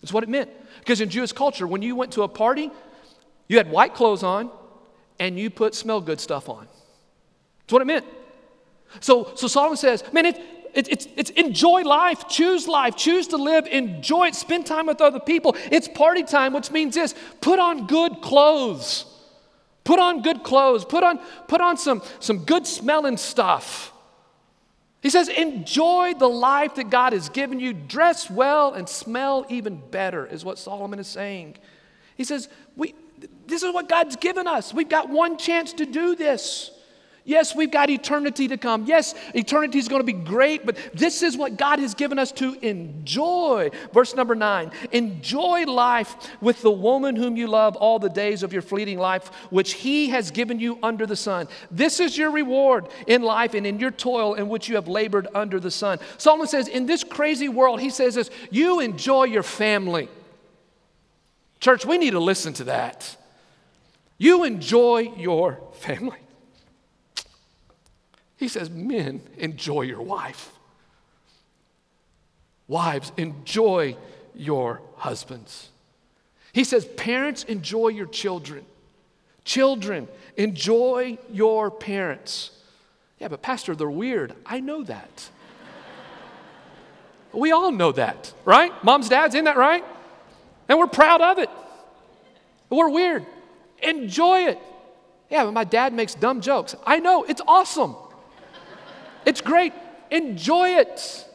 [0.00, 0.50] That's what it meant.
[0.78, 2.70] Because in Jewish culture, when you went to a party,
[3.48, 4.50] you had white clothes on,
[5.20, 6.66] and you put smell good stuff on.
[7.60, 8.06] That's what it meant.
[8.98, 10.36] So, so Solomon says, man, it,
[10.74, 15.00] it, it's, it's enjoy life, choose life, choose to live, enjoy it, spend time with
[15.00, 15.54] other people.
[15.70, 19.06] It's party time, which means this put on good clothes.
[19.84, 21.18] Put on good clothes, put on,
[21.48, 23.92] put on some, some good smelling stuff.
[25.02, 29.80] He says, enjoy the life that God has given you, dress well and smell even
[29.90, 31.56] better, is what Solomon is saying.
[32.16, 32.94] He says, we,
[33.46, 34.72] this is what God's given us.
[34.72, 36.70] We've got one chance to do this.
[37.24, 38.86] Yes, we've got eternity to come.
[38.86, 42.32] Yes, eternity is going to be great, but this is what God has given us
[42.32, 43.70] to enjoy.
[43.92, 48.52] Verse number nine enjoy life with the woman whom you love all the days of
[48.52, 51.46] your fleeting life, which He has given you under the sun.
[51.70, 55.28] This is your reward in life and in your toil in which you have labored
[55.34, 55.98] under the sun.
[56.16, 60.08] Solomon says, in this crazy world, he says this you enjoy your family.
[61.60, 63.16] Church, we need to listen to that.
[64.16, 66.18] You enjoy your family.
[68.36, 70.50] He says, Men, enjoy your wife.
[72.66, 73.96] Wives, enjoy
[74.34, 75.68] your husbands.
[76.52, 78.64] He says, Parents, enjoy your children.
[79.44, 82.50] Children, enjoy your parents.
[83.18, 84.34] Yeah, but Pastor, they're weird.
[84.46, 85.30] I know that.
[87.32, 88.72] we all know that, right?
[88.82, 89.84] Moms, dads, isn't that right?
[90.70, 91.50] And we're proud of it.
[92.70, 93.26] We're weird.
[93.82, 94.58] Enjoy it.
[95.28, 96.76] Yeah, but my dad makes dumb jokes.
[96.86, 97.96] I know, it's awesome.
[99.26, 99.72] It's great.
[100.12, 101.26] Enjoy it.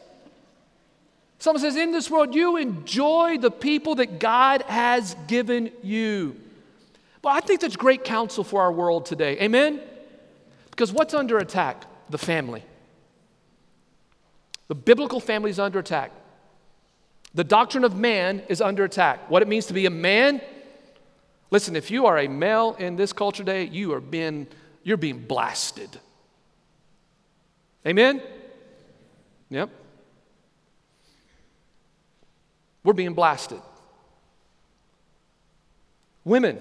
[1.38, 6.40] Solomon says, in this world, you enjoy the people that God has given you.
[7.22, 9.38] Well, I think that's great counsel for our world today.
[9.40, 9.82] Amen?
[10.70, 11.84] Because what's under attack?
[12.08, 12.64] The family.
[14.68, 16.10] The biblical family is under attack.
[17.36, 19.30] The doctrine of man is under attack.
[19.30, 20.40] What it means to be a man.
[21.50, 24.46] Listen, if you are a male in this culture today, you are being,
[24.82, 26.00] you're being blasted.
[27.86, 28.22] Amen?
[29.50, 29.68] Yep.
[32.82, 33.60] We're being blasted.
[36.24, 36.58] Women,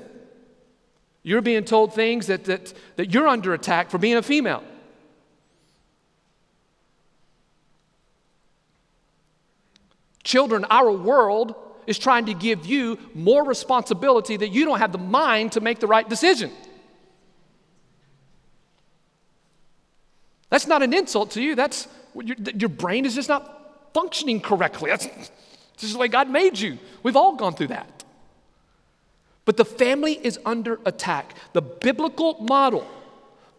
[1.24, 4.62] you're being told things that, that, that you're under attack for being a female.
[10.26, 11.54] Children, our world
[11.86, 15.80] is trying to give you more responsibility that you don't have the mind to make
[15.80, 16.52] the right decision.
[20.50, 21.54] That's not an insult to you.
[21.54, 24.90] That's your, your brain is just not functioning correctly.
[24.90, 25.08] That's
[25.78, 26.80] just the way God made you.
[27.04, 28.04] We've all gone through that.
[29.46, 31.36] But the family is under attack.
[31.54, 32.88] The biblical model,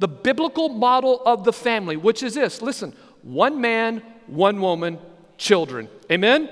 [0.00, 2.92] the biblical model of the family, which is this listen,
[3.22, 4.98] one man, one woman,
[5.36, 5.88] children.
[6.10, 6.48] Amen?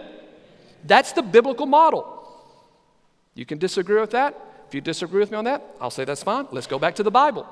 [0.85, 2.11] That's the biblical model.
[3.35, 4.39] You can disagree with that.
[4.69, 6.47] If you disagree with me on that, I'll say that's fine.
[6.51, 7.47] Let's go back to the Bible.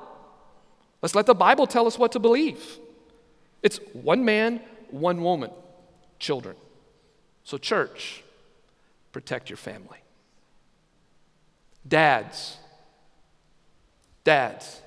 [1.01, 2.77] Let's let the Bible tell us what to believe.
[3.61, 5.51] It's one man, one woman,
[6.19, 6.55] children.
[7.43, 8.23] So, church,
[9.11, 9.97] protect your family.
[11.85, 12.57] Dads,
[14.23, 14.81] dads,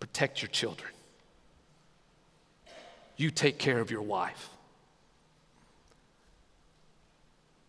[0.00, 0.90] protect your children.
[3.16, 4.50] You take care of your wife.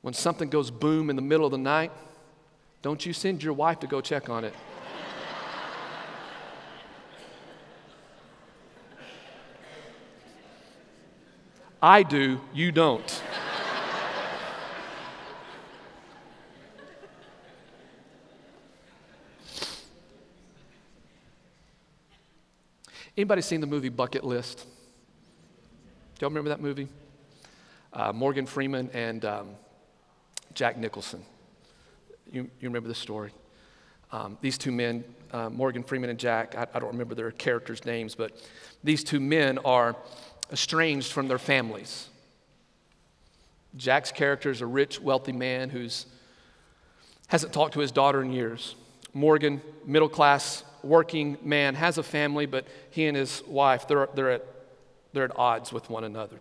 [0.01, 1.91] When something goes boom in the middle of the night,
[2.81, 4.53] don't you send your wife to go check on it.
[11.81, 13.23] I do, you don't.
[23.17, 24.59] Anybody seen the movie Bucket List?
[24.59, 24.65] Do
[26.21, 26.87] y'all remember that movie?
[27.91, 29.49] Uh, Morgan Freeman and um,
[30.53, 31.23] Jack Nicholson.
[32.31, 33.31] You, you remember the story?
[34.11, 37.85] Um, these two men, uh, Morgan Freeman and Jack, I, I don't remember their characters'
[37.85, 38.31] names, but
[38.83, 39.95] these two men are
[40.51, 42.09] estranged from their families.
[43.75, 46.07] Jack's character is a rich, wealthy man who's
[47.27, 48.75] hasn't talked to his daughter in years.
[49.13, 54.31] Morgan, middle class, working man, has a family, but he and his wife, they're, they're,
[54.31, 54.45] at,
[55.13, 56.39] they're at odds with one another.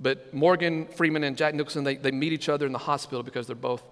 [0.00, 3.46] But Morgan Freeman and Jack Nicholson, they, they meet each other in the hospital because
[3.46, 3.82] they're both,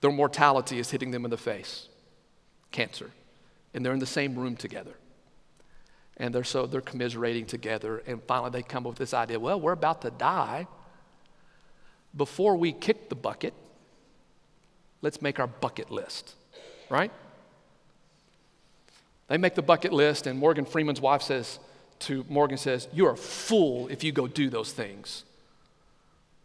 [0.00, 1.88] their mortality is hitting them in the face
[2.72, 3.10] cancer.
[3.72, 4.94] And they're in the same room together.
[6.16, 8.02] And they're so they're commiserating together.
[8.06, 10.66] And finally they come up with this idea well, we're about to die.
[12.16, 13.52] Before we kick the bucket,
[15.02, 16.34] let's make our bucket list,
[16.88, 17.10] right?
[19.28, 21.58] They make the bucket list, and Morgan Freeman's wife says
[22.00, 25.24] to Morgan, says, You're a fool if you go do those things.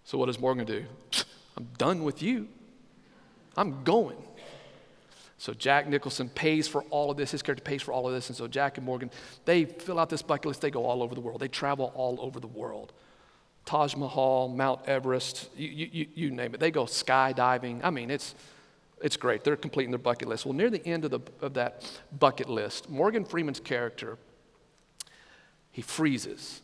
[0.06, 0.86] So what does Morgan do?
[1.58, 2.48] I'm done with you.
[3.58, 4.18] I'm going.
[5.38, 7.32] So Jack Nicholson pays for all of this.
[7.32, 8.28] His character pays for all of this.
[8.28, 9.10] And so Jack and Morgan,
[9.46, 10.62] they fill out this bucket list.
[10.62, 11.40] They go all over the world.
[11.40, 12.92] They travel all over the world.
[13.66, 16.60] Taj Mahal, Mount Everest, you, you, you name it.
[16.60, 17.82] They go skydiving.
[17.84, 18.36] I mean, it's,
[19.02, 19.44] it's great.
[19.44, 20.46] They're completing their bucket list.
[20.46, 21.90] Well, near the end of, the, of that
[22.20, 24.18] bucket list, Morgan Freeman's character,
[25.80, 26.60] he freezes.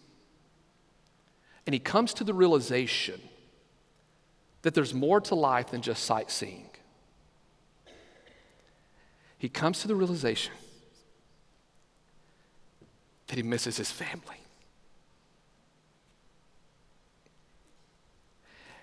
[1.66, 3.22] And he comes to the realization
[4.62, 6.70] that there's more to life than just sightseeing.
[9.38, 10.52] He comes to the realization
[13.28, 14.42] that he misses his family.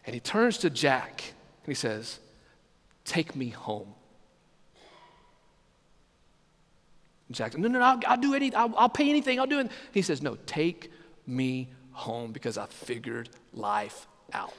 [0.07, 2.21] And he turns to Jack and he says,
[3.05, 3.93] Take me home.
[7.35, 8.59] Jack says, No, no, no, I'll, I'll do anything.
[8.59, 9.39] I'll, I'll pay anything.
[9.39, 9.71] I'll do it.
[9.93, 10.91] He says, No, take
[11.27, 14.55] me home because I figured life out.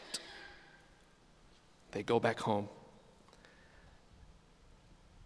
[1.91, 2.69] They go back home.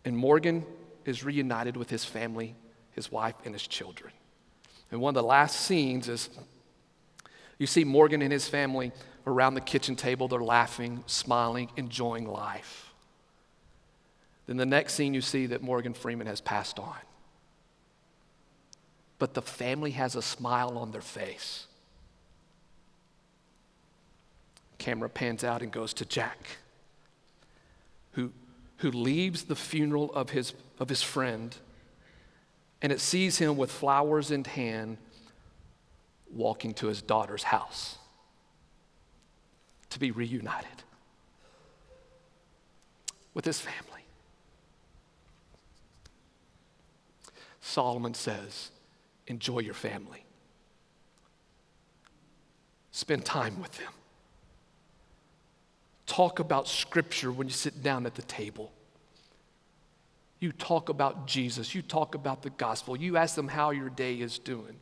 [0.03, 0.65] And Morgan
[1.05, 2.55] is reunited with his family,
[2.91, 4.11] his wife, and his children.
[4.91, 6.29] And one of the last scenes is
[7.57, 8.91] you see Morgan and his family
[9.25, 10.27] around the kitchen table.
[10.27, 12.93] They're laughing, smiling, enjoying life.
[14.45, 16.95] Then the next scene, you see that Morgan Freeman has passed on.
[19.19, 21.65] But the family has a smile on their face.
[24.77, 26.37] Camera pans out and goes to Jack,
[28.11, 28.31] who,
[28.77, 31.55] who leaves the funeral of his, of his friend,
[32.81, 34.97] and it sees him with flowers in hand
[36.31, 37.97] walking to his daughter's house
[39.89, 40.83] to be reunited
[43.33, 44.03] with his family.
[47.61, 48.71] Solomon says,
[49.27, 50.23] enjoy your family.
[52.91, 53.91] Spend time with them.
[56.07, 58.71] Talk about Scripture when you sit down at the table.
[60.39, 61.75] You talk about Jesus.
[61.75, 62.95] You talk about the gospel.
[62.95, 64.77] You ask them how your day is doing.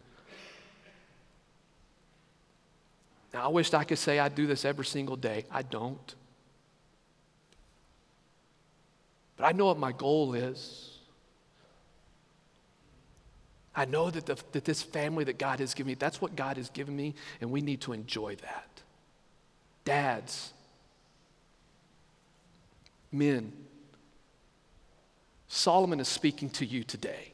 [3.34, 5.46] Now, I wish I could say I do this every single day.
[5.52, 6.16] I don't.
[9.36, 10.95] But I know what my goal is.
[13.76, 16.57] I know that, the, that this family that God has given me, that's what God
[16.57, 18.82] has given me, and we need to enjoy that.
[19.84, 20.53] Dads,
[23.11, 23.51] men,
[25.47, 27.34] Solomon is speaking to you today.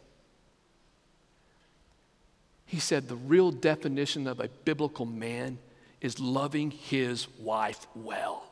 [2.65, 5.59] He said the real definition of a biblical man
[5.99, 8.45] is loving his wife well,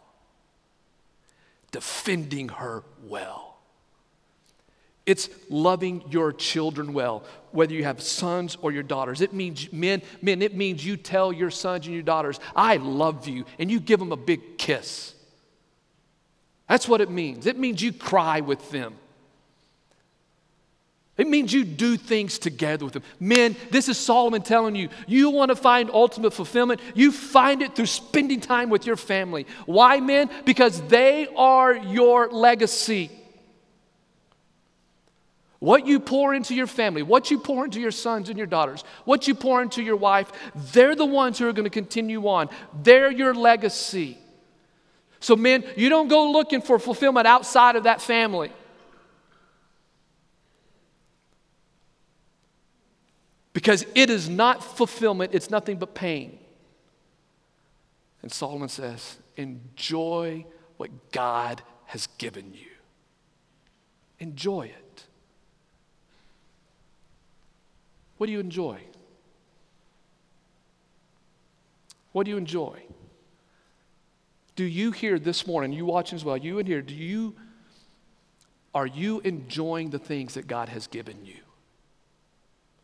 [1.72, 3.49] defending her well.
[5.10, 9.22] It's loving your children well, whether you have sons or your daughters.
[9.22, 13.28] It means, men, men, it means you tell your sons and your daughters, I love
[13.28, 15.16] you, and you give them a big kiss.
[16.68, 17.48] That's what it means.
[17.48, 18.98] It means you cry with them.
[21.18, 23.04] It means you do things together with them.
[23.20, 27.76] Men, this is Solomon telling you, you want to find ultimate fulfillment, you find it
[27.76, 29.48] through spending time with your family.
[29.66, 30.30] Why, men?
[30.46, 33.10] Because they are your legacy.
[35.60, 38.84] What you pour into your family, what you pour into your sons and your daughters,
[39.04, 40.32] what you pour into your wife,
[40.72, 42.50] they're the ones who are going to continue on.
[42.82, 44.18] They're your legacy.
[45.20, 48.52] So, men, you don't go looking for fulfillment outside of that family.
[53.60, 56.40] because it is not fulfillment, it's nothing but pain.
[58.22, 60.46] And Solomon says, enjoy
[60.78, 62.72] what God has given you.
[64.20, 64.89] Enjoy it.
[68.20, 68.82] What do you enjoy?
[72.12, 72.82] What do you enjoy?
[74.58, 77.34] Do you hear this morning, you watching as well, you in here, do you,
[78.76, 81.38] are you enjoying the things that God has given you?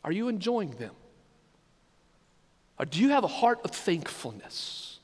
[0.05, 0.95] Are you enjoying them?
[2.79, 4.99] Or do you have a heart of thankfulness?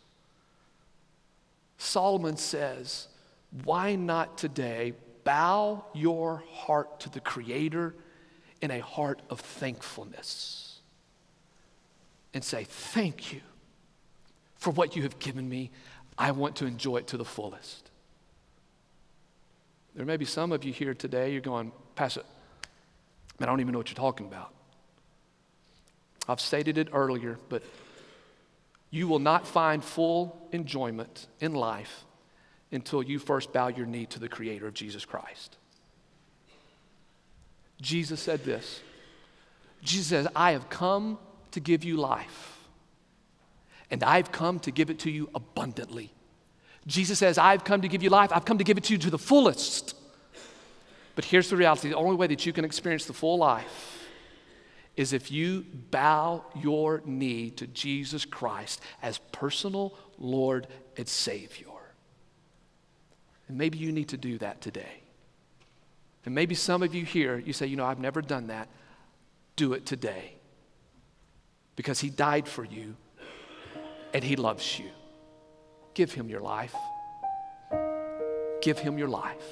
[1.78, 3.10] Solomon says,
[3.66, 4.94] Why not today
[5.26, 7.96] bow your heart to the Creator
[8.62, 10.80] in a heart of thankfulness
[12.34, 13.42] and say, Thank you
[14.58, 15.72] for what you have given me.
[16.18, 17.90] I want to enjoy it to the fullest.
[19.96, 22.22] There may be some of you here today, you're going, Pastor,
[23.40, 24.54] man, I don't even know what you're talking about.
[26.30, 27.64] I've stated it earlier, but
[28.90, 32.06] you will not find full enjoyment in life
[32.72, 35.58] until you first bow your knee to the Creator of Jesus Christ.
[37.82, 38.82] Jesus said this
[39.84, 41.18] Jesus says, I have come
[41.52, 42.60] to give you life,
[43.90, 46.14] and I've come to give it to you abundantly.
[46.88, 49.00] Jesus says, I've come to give you life, I've come to give it to you
[49.00, 49.96] to the fullest.
[51.16, 54.08] But here's the reality the only way that you can experience the full life
[54.96, 60.68] is if you bow your knee to Jesus Christ as personal Lord
[60.98, 61.68] and Savior.
[63.48, 65.01] And maybe you need to do that today.
[66.26, 68.70] And maybe some of you here, you say, you know, I've never done that.
[69.56, 70.36] Do it today.
[71.76, 72.96] Because He died for you
[74.14, 74.90] and He loves you.
[75.94, 76.76] Give Him your life.
[78.62, 79.44] Give Him your life.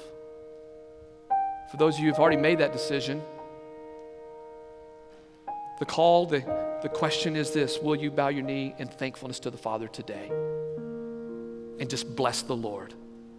[1.70, 3.22] For those of you who've already made that decision,
[5.78, 6.40] the call, the,
[6.82, 10.30] the question is this Will you bow your knee in thankfulness to the Father today?
[11.80, 12.94] And just bless the Lord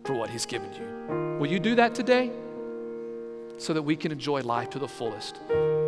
[0.05, 1.37] for what He's given you.
[1.39, 2.31] Will you do that today?
[3.61, 5.35] So that we can enjoy life to the fullest,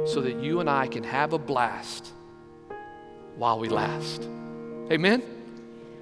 [0.06, 2.14] so that you and I can have a blast
[3.36, 4.22] while we last.
[4.92, 5.24] Amen?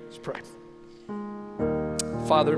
[0.03, 0.41] Let's pray.
[2.27, 2.57] Father,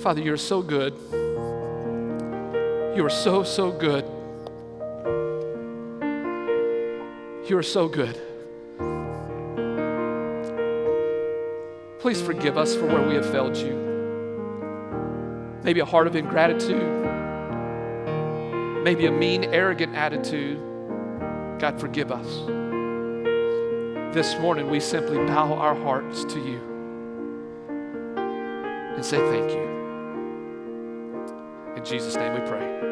[0.00, 0.94] Father, you're so good.
[2.96, 4.04] You are so, so good.
[7.50, 8.27] You are so good.
[12.08, 13.74] Please forgive us for where we have failed you.
[15.62, 17.04] Maybe a heart of ingratitude,
[18.82, 20.58] maybe a mean, arrogant attitude.
[21.58, 22.46] God, forgive us.
[24.14, 26.58] This morning, we simply bow our hearts to you
[28.96, 29.68] and say thank you.
[31.76, 32.87] In Jesus' name we pray.